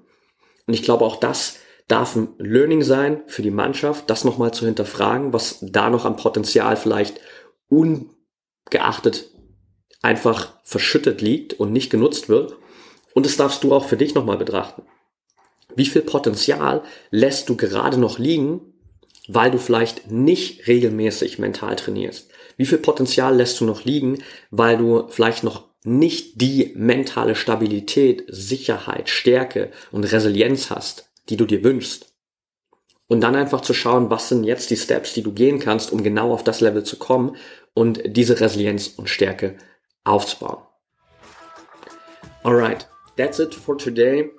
Und 0.66 0.74
ich 0.74 0.82
glaube, 0.82 1.04
auch 1.04 1.16
das 1.16 1.58
darf 1.88 2.16
ein 2.16 2.28
Learning 2.38 2.82
sein 2.82 3.22
für 3.26 3.42
die 3.42 3.50
Mannschaft, 3.50 4.08
das 4.08 4.24
nochmal 4.24 4.54
zu 4.54 4.64
hinterfragen, 4.64 5.32
was 5.32 5.58
da 5.60 5.90
noch 5.90 6.04
an 6.04 6.16
Potenzial 6.16 6.76
vielleicht 6.76 7.20
ungeachtet 7.68 9.32
einfach 10.02 10.54
verschüttet 10.64 11.22
liegt 11.22 11.54
und 11.54 11.72
nicht 11.72 11.90
genutzt 11.90 12.28
wird. 12.28 12.56
Und 13.14 13.24
das 13.24 13.36
darfst 13.36 13.64
du 13.64 13.72
auch 13.72 13.86
für 13.86 13.96
dich 13.96 14.14
nochmal 14.14 14.36
betrachten. 14.36 14.82
Wie 15.74 15.86
viel 15.86 16.02
Potenzial 16.02 16.82
lässt 17.10 17.48
du 17.48 17.56
gerade 17.56 17.98
noch 17.98 18.18
liegen, 18.18 18.60
weil 19.28 19.50
du 19.50 19.58
vielleicht 19.58 20.10
nicht 20.10 20.66
regelmäßig 20.66 21.38
mental 21.38 21.76
trainierst? 21.76 22.30
Wie 22.56 22.66
viel 22.66 22.78
Potenzial 22.78 23.36
lässt 23.36 23.60
du 23.60 23.64
noch 23.64 23.84
liegen, 23.84 24.18
weil 24.50 24.76
du 24.76 25.06
vielleicht 25.08 25.44
noch 25.44 25.68
nicht 25.84 26.40
die 26.40 26.72
mentale 26.76 27.34
Stabilität, 27.34 28.24
Sicherheit, 28.28 29.08
Stärke 29.08 29.70
und 29.90 30.04
Resilienz 30.04 30.70
hast, 30.70 31.10
die 31.28 31.36
du 31.36 31.46
dir 31.46 31.64
wünschst? 31.64 32.14
Und 33.08 33.20
dann 33.20 33.36
einfach 33.36 33.60
zu 33.60 33.74
schauen, 33.74 34.10
was 34.10 34.28
sind 34.28 34.44
jetzt 34.44 34.70
die 34.70 34.76
Steps, 34.76 35.12
die 35.12 35.22
du 35.22 35.32
gehen 35.32 35.58
kannst, 35.58 35.92
um 35.92 36.02
genau 36.02 36.32
auf 36.32 36.44
das 36.44 36.60
Level 36.60 36.82
zu 36.82 36.98
kommen 36.98 37.36
und 37.74 38.00
diese 38.04 38.40
Resilienz 38.40 38.88
und 38.88 39.08
Stärke 39.08 39.56
aufzubauen. 40.04 40.62
Alright, 42.42 42.88
that's 43.16 43.38
it 43.38 43.54
for 43.54 43.76
today 43.76 44.30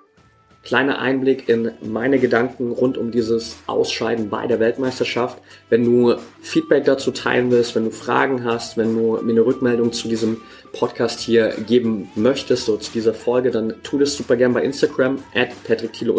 kleiner 0.64 1.00
Einblick 1.00 1.50
in 1.50 1.72
meine 1.82 2.20
Gedanken 2.20 2.72
rund 2.72 2.98
um 2.98 3.12
dieses 3.12 3.58
Ausscheiden 3.68 4.30
bei 4.30 4.48
der 4.48 4.60
Weltmeisterschaft. 4.60 5.40
Wenn 5.70 5.84
du 5.84 6.16
Feedback 6.42 6.86
dazu 6.86 7.12
teilen 7.12 7.52
willst, 7.52 7.76
wenn 7.76 7.86
du 7.86 7.92
Fragen 7.92 8.46
hast, 8.46 8.78
wenn 8.78 8.96
du 8.96 9.22
mir 9.22 9.32
eine 9.32 9.46
Rückmeldung 9.46 9.92
zu 9.92 10.08
diesem 10.08 10.42
Podcast 10.72 11.20
hier 11.20 11.54
geben 11.68 12.10
möchtest, 12.16 12.66
so 12.66 12.78
zu 12.78 12.92
dieser 12.94 13.14
Folge, 13.14 13.52
dann 13.52 13.76
tu 13.84 14.00
das 14.00 14.16
super 14.16 14.38
gern 14.38 14.54
bei 14.54 14.64
Instagram, 14.64 15.20
at 15.36 15.50
patrickthiele 15.66 16.14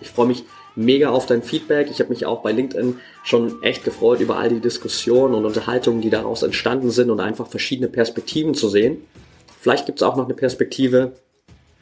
Ich 0.00 0.10
freue 0.10 0.26
mich 0.26 0.44
mega 0.74 1.10
auf 1.10 1.26
dein 1.26 1.42
Feedback. 1.42 1.88
Ich 1.90 2.00
habe 2.00 2.10
mich 2.10 2.26
auch 2.26 2.42
bei 2.42 2.50
LinkedIn 2.50 2.98
schon 3.22 3.62
echt 3.62 3.84
gefreut 3.84 4.20
über 4.20 4.38
all 4.38 4.48
die 4.48 4.60
Diskussionen 4.60 5.34
und 5.34 5.44
Unterhaltungen, 5.44 6.00
die 6.00 6.10
daraus 6.10 6.42
entstanden 6.42 6.90
sind 6.90 7.10
und 7.10 7.20
einfach 7.20 7.46
verschiedene 7.46 7.88
Perspektiven 7.88 8.54
zu 8.54 8.68
sehen. 8.68 9.04
Vielleicht 9.60 9.86
gibt 9.86 10.00
es 10.00 10.02
auch 10.02 10.16
noch 10.16 10.24
eine 10.24 10.34
Perspektive, 10.34 11.12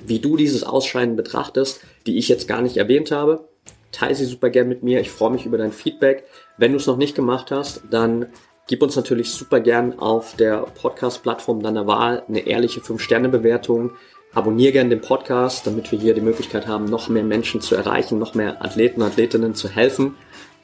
wie 0.07 0.19
du 0.19 0.37
dieses 0.37 0.65
Ausscheiden 0.65 1.17
betrachtest, 1.17 1.81
die 2.07 2.19
ich 2.19 2.29
jetzt 2.29 2.49
gar 2.49 2.63
nicht 2.63 2.77
erwähnt 2.77 3.11
habe. 3.11 3.49
Teile 3.93 4.15
sie 4.15 4.25
super 4.25 4.51
gern 4.51 4.69
mit 4.69 4.83
mir. 4.83 5.01
Ich 5.01 5.11
freue 5.11 5.31
mich 5.31 5.47
über 5.47 5.59
dein 5.59 5.73
Feedback. 5.73 6.25
Wenn 6.57 6.73
du 6.73 6.79
es 6.79 6.87
noch 6.87 6.97
nicht 6.97 7.15
gemacht 7.15 7.51
hast, 7.51 7.83
dann 7.91 8.27
gib 8.67 8.83
uns 8.83 8.97
natürlich 8.97 9.31
super 9.31 9.61
gern 9.61 9.99
auf 9.99 10.35
der 10.37 10.59
Podcast-Plattform 10.59 11.63
deiner 11.63 11.87
Wahl 11.87 12.23
eine 12.29 12.47
ehrliche 12.47 12.81
5-Sterne-Bewertung. 12.81 13.93
Abonniere 14.35 14.73
gern 14.73 14.89
den 14.89 15.03
Podcast, 15.03 15.67
damit 15.67 15.93
wir 15.93 15.99
hier 15.99 16.15
die 16.15 16.23
Möglichkeit 16.23 16.67
haben, 16.67 16.87
noch 16.87 17.09
mehr 17.09 17.23
Menschen 17.23 17.61
zu 17.61 17.75
erreichen, 17.75 18.19
noch 18.19 18.35
mehr 18.35 18.65
Athleten 18.65 19.03
und 19.03 19.09
Athletinnen 19.09 19.55
zu 19.55 19.69
helfen. 19.69 20.15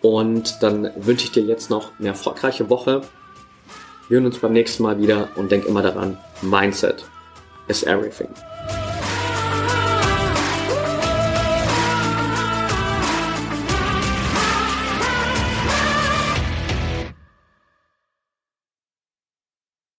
Und 0.00 0.62
dann 0.62 0.90
wünsche 0.96 1.26
ich 1.26 1.32
dir 1.32 1.42
jetzt 1.42 1.68
noch 1.68 1.92
eine 1.98 2.08
erfolgreiche 2.08 2.70
Woche. 2.70 3.02
Wir 4.08 4.16
hören 4.16 4.26
uns 4.26 4.38
beim 4.38 4.54
nächsten 4.54 4.84
Mal 4.84 4.98
wieder 4.98 5.28
und 5.36 5.52
denk 5.52 5.66
immer 5.66 5.82
daran, 5.82 6.16
Mindset 6.40 7.04
is 7.68 7.82
everything. 7.82 8.28